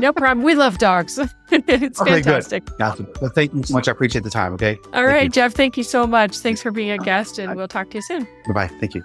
[0.00, 0.42] no problem.
[0.42, 1.18] We love dogs.
[1.50, 2.64] it's okay, fantastic.
[2.64, 2.80] Good.
[2.80, 3.06] Awesome.
[3.20, 3.88] Well, thank you so much.
[3.88, 4.54] I appreciate the time.
[4.54, 4.78] Okay.
[4.86, 5.28] All thank right, you.
[5.28, 5.52] Jeff.
[5.52, 6.38] Thank you so much.
[6.38, 8.26] Thanks for being a guest, and we'll talk to you soon.
[8.46, 8.68] Bye bye.
[8.80, 9.04] Thank you.